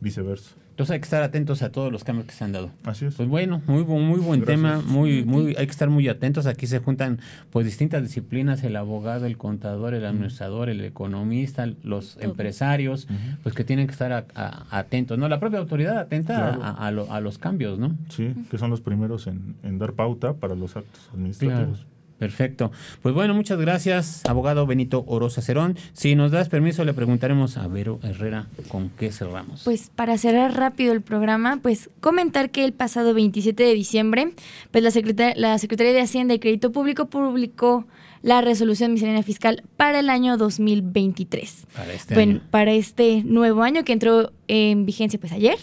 viceversa. 0.00 0.54
Entonces 0.80 0.94
hay 0.94 1.00
que 1.00 1.04
estar 1.04 1.22
atentos 1.22 1.60
a 1.60 1.70
todos 1.70 1.92
los 1.92 2.04
cambios 2.04 2.26
que 2.26 2.32
se 2.32 2.42
han 2.42 2.52
dado. 2.52 2.70
Así 2.84 3.04
es. 3.04 3.14
Pues 3.14 3.28
bueno, 3.28 3.60
muy, 3.66 3.84
muy 3.84 4.18
buen 4.18 4.44
tema, 4.44 4.80
muy, 4.86 5.24
muy, 5.26 5.54
hay 5.58 5.66
que 5.66 5.72
estar 5.72 5.90
muy 5.90 6.08
atentos. 6.08 6.46
Aquí 6.46 6.66
se 6.66 6.78
juntan 6.78 7.18
pues 7.50 7.66
distintas 7.66 8.02
disciplinas, 8.02 8.64
el 8.64 8.76
abogado, 8.76 9.26
el 9.26 9.36
contador, 9.36 9.92
el 9.92 10.06
administrador, 10.06 10.70
el 10.70 10.82
economista, 10.82 11.68
los 11.82 12.16
empresarios, 12.22 13.08
pues 13.42 13.54
que 13.54 13.62
tienen 13.62 13.88
que 13.88 13.92
estar 13.92 14.26
atentos, 14.70 15.18
¿no? 15.18 15.28
La 15.28 15.38
propia 15.38 15.58
autoridad 15.58 15.98
atenta 15.98 16.54
a, 16.54 17.20
los 17.20 17.36
cambios, 17.36 17.78
¿no? 17.78 17.94
Sí, 18.08 18.32
que 18.50 18.56
son 18.56 18.70
los 18.70 18.80
primeros 18.80 19.26
en, 19.26 19.56
en 19.62 19.78
dar 19.78 19.92
pauta 19.92 20.32
para 20.32 20.54
los 20.54 20.76
actos 20.76 21.10
administrativos. 21.12 21.84
Perfecto. 22.20 22.70
Pues 23.00 23.14
bueno, 23.14 23.32
muchas 23.32 23.58
gracias, 23.58 24.22
abogado 24.26 24.66
Benito 24.66 25.04
Orosa 25.06 25.40
Cerón. 25.40 25.78
Si 25.94 26.14
nos 26.14 26.30
das 26.30 26.50
permiso, 26.50 26.84
le 26.84 26.92
preguntaremos 26.92 27.56
a 27.56 27.66
Vero 27.66 27.98
Herrera 28.02 28.46
con 28.68 28.90
qué 28.90 29.10
cerramos. 29.10 29.62
Pues 29.64 29.90
para 29.96 30.18
cerrar 30.18 30.54
rápido 30.54 30.92
el 30.92 31.00
programa, 31.00 31.60
pues 31.62 31.88
comentar 32.00 32.50
que 32.50 32.66
el 32.66 32.74
pasado 32.74 33.14
27 33.14 33.62
de 33.62 33.72
diciembre, 33.72 34.34
pues 34.70 34.84
la, 34.84 35.32
la 35.34 35.56
Secretaría 35.56 35.94
de 35.94 36.00
Hacienda 36.02 36.34
y 36.34 36.40
Crédito 36.40 36.72
Público 36.72 37.06
publicó 37.06 37.86
la 38.20 38.42
resolución 38.42 38.92
miscelánea 38.92 39.22
fiscal 39.22 39.62
para 39.78 40.00
el 40.00 40.10
año 40.10 40.36
2023. 40.36 41.68
Para 41.74 41.92
este 41.94 42.20
año. 42.20 42.42
Para 42.50 42.72
este 42.72 43.22
nuevo 43.24 43.62
año 43.62 43.82
que 43.82 43.94
entró 43.94 44.30
en 44.46 44.84
vigencia 44.84 45.18
pues 45.18 45.32
ayer, 45.32 45.56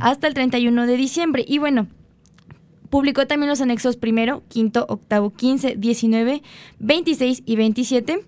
hasta 0.00 0.26
el 0.26 0.34
31 0.34 0.84
de 0.84 0.96
diciembre. 0.96 1.44
Y 1.46 1.58
bueno, 1.58 1.86
Publicó 2.92 3.26
también 3.26 3.48
los 3.48 3.62
anexos 3.62 3.96
primero, 3.96 4.42
quinto, 4.48 4.84
octavo, 4.86 5.30
quince, 5.30 5.76
diecinueve, 5.78 6.42
veintiséis 6.78 7.42
y 7.46 7.56
veintisiete. 7.56 8.22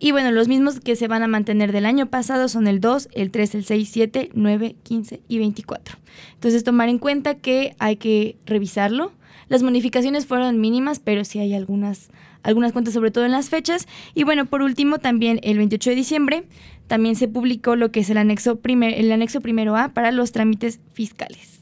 Y 0.00 0.10
bueno, 0.10 0.32
los 0.32 0.48
mismos 0.48 0.80
que 0.80 0.96
se 0.96 1.06
van 1.06 1.22
a 1.22 1.28
mantener 1.28 1.70
del 1.70 1.86
año 1.86 2.06
pasado 2.06 2.48
son 2.48 2.66
el 2.66 2.80
2, 2.80 3.10
el 3.12 3.30
3, 3.30 3.54
el 3.54 3.64
6, 3.64 3.88
7, 3.92 4.30
9, 4.34 4.74
15 4.82 5.20
y 5.28 5.38
24. 5.38 5.98
Entonces 6.34 6.64
tomar 6.64 6.88
en 6.88 6.98
cuenta 6.98 7.36
que 7.36 7.76
hay 7.78 7.94
que 7.94 8.34
revisarlo. 8.44 9.12
Las 9.48 9.62
modificaciones 9.62 10.26
fueron 10.26 10.60
mínimas, 10.60 10.98
pero 10.98 11.24
sí 11.24 11.38
hay 11.38 11.54
algunas, 11.54 12.10
algunas 12.42 12.72
cuentas, 12.72 12.94
sobre 12.94 13.12
todo 13.12 13.24
en 13.24 13.30
las 13.30 13.50
fechas. 13.50 13.86
Y 14.16 14.24
bueno, 14.24 14.46
por 14.46 14.62
último, 14.62 14.98
también 14.98 15.38
el 15.44 15.58
28 15.58 15.90
de 15.90 15.96
diciembre 15.96 16.44
también 16.88 17.14
se 17.14 17.28
publicó 17.28 17.76
lo 17.76 17.92
que 17.92 18.00
es 18.00 18.10
el 18.10 18.16
anexo, 18.16 18.56
primer, 18.56 18.98
el 18.98 19.12
anexo 19.12 19.40
primero 19.40 19.76
A 19.76 19.90
para 19.90 20.10
los 20.10 20.32
trámites 20.32 20.80
fiscales. 20.92 21.61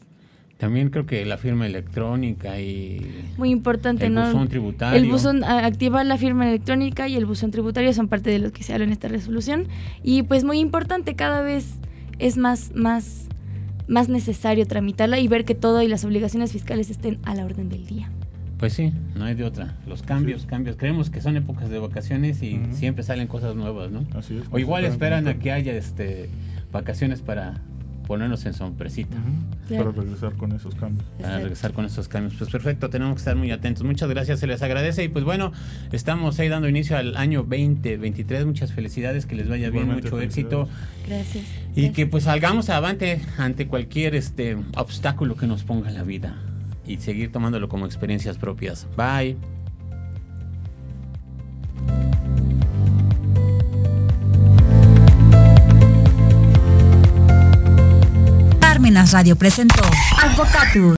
También 0.60 0.90
creo 0.90 1.06
que 1.06 1.24
la 1.24 1.38
firma 1.38 1.64
electrónica 1.64 2.60
y 2.60 3.24
muy 3.38 3.48
importante, 3.48 4.06
el 4.06 4.14
¿no? 4.14 4.26
buzón 4.26 4.48
tributario. 4.48 5.00
El 5.00 5.10
buzón 5.10 5.42
activar 5.42 6.04
la 6.04 6.18
firma 6.18 6.46
electrónica 6.46 7.08
y 7.08 7.16
el 7.16 7.24
buzón 7.24 7.50
tributario 7.50 7.94
son 7.94 8.08
parte 8.08 8.28
de 8.28 8.40
lo 8.40 8.52
que 8.52 8.62
se 8.62 8.74
habla 8.74 8.84
en 8.84 8.92
esta 8.92 9.08
resolución 9.08 9.68
y 10.02 10.22
pues 10.22 10.44
muy 10.44 10.58
importante 10.58 11.16
cada 11.16 11.40
vez 11.40 11.76
es 12.18 12.36
más 12.36 12.72
más 12.74 13.28
más 13.88 14.10
necesario 14.10 14.66
tramitarla 14.66 15.18
y 15.18 15.28
ver 15.28 15.46
que 15.46 15.54
todo 15.54 15.80
y 15.80 15.88
las 15.88 16.04
obligaciones 16.04 16.52
fiscales 16.52 16.90
estén 16.90 17.18
a 17.24 17.34
la 17.34 17.46
orden 17.46 17.70
del 17.70 17.86
día. 17.86 18.10
Pues 18.58 18.74
sí, 18.74 18.92
no 19.16 19.24
hay 19.24 19.34
de 19.34 19.44
otra. 19.44 19.78
Los 19.86 20.02
cambios, 20.02 20.44
cambios. 20.44 20.76
Creemos 20.76 21.08
que 21.08 21.22
son 21.22 21.38
épocas 21.38 21.70
de 21.70 21.78
vacaciones 21.78 22.42
y 22.42 22.60
siempre 22.72 23.02
salen 23.02 23.28
cosas 23.28 23.56
nuevas, 23.56 23.90
¿no? 23.90 24.04
Así 24.14 24.36
es. 24.36 24.44
O 24.50 24.58
igual 24.58 24.84
esperan 24.84 25.26
a 25.26 25.38
que 25.38 25.52
haya 25.52 25.72
este 25.72 26.28
vacaciones 26.70 27.22
para 27.22 27.62
ponernos 28.06 28.44
en 28.46 28.54
sorpresita. 28.54 29.16
Para 29.68 29.92
regresar 29.92 30.32
con 30.34 30.52
esos 30.52 30.74
cambios. 30.74 31.06
Para 31.20 31.38
regresar 31.38 31.72
con 31.72 31.84
esos 31.84 32.08
cambios. 32.08 32.34
Pues 32.34 32.50
perfecto, 32.50 32.90
tenemos 32.90 33.14
que 33.14 33.18
estar 33.18 33.36
muy 33.36 33.50
atentos. 33.50 33.84
Muchas 33.84 34.08
gracias, 34.08 34.40
se 34.40 34.46
les 34.46 34.62
agradece. 34.62 35.04
Y 35.04 35.08
pues 35.08 35.24
bueno, 35.24 35.52
estamos 35.92 36.38
ahí 36.38 36.48
dando 36.48 36.68
inicio 36.68 36.96
al 36.96 37.16
año 37.16 37.40
2023. 37.40 38.46
Muchas 38.46 38.72
felicidades, 38.72 39.26
que 39.26 39.34
les 39.34 39.48
vaya 39.48 39.70
bien, 39.70 39.88
mucho 39.88 40.20
éxito. 40.20 40.68
Gracias. 41.06 41.44
Y 41.74 41.90
que 41.90 42.06
pues 42.06 42.24
salgamos 42.24 42.68
avante 42.70 43.20
ante 43.38 43.66
cualquier 43.66 44.14
este 44.14 44.56
obstáculo 44.76 45.36
que 45.36 45.46
nos 45.46 45.64
ponga 45.64 45.90
la 45.90 46.02
vida. 46.02 46.36
Y 46.86 46.96
seguir 46.96 47.30
tomándolo 47.30 47.68
como 47.68 47.86
experiencias 47.86 48.38
propias. 48.38 48.86
Bye. 48.96 49.36
Parmenas 58.80 59.12
Radio 59.12 59.36
presentó 59.36 59.82
Advocatus. 60.22 60.88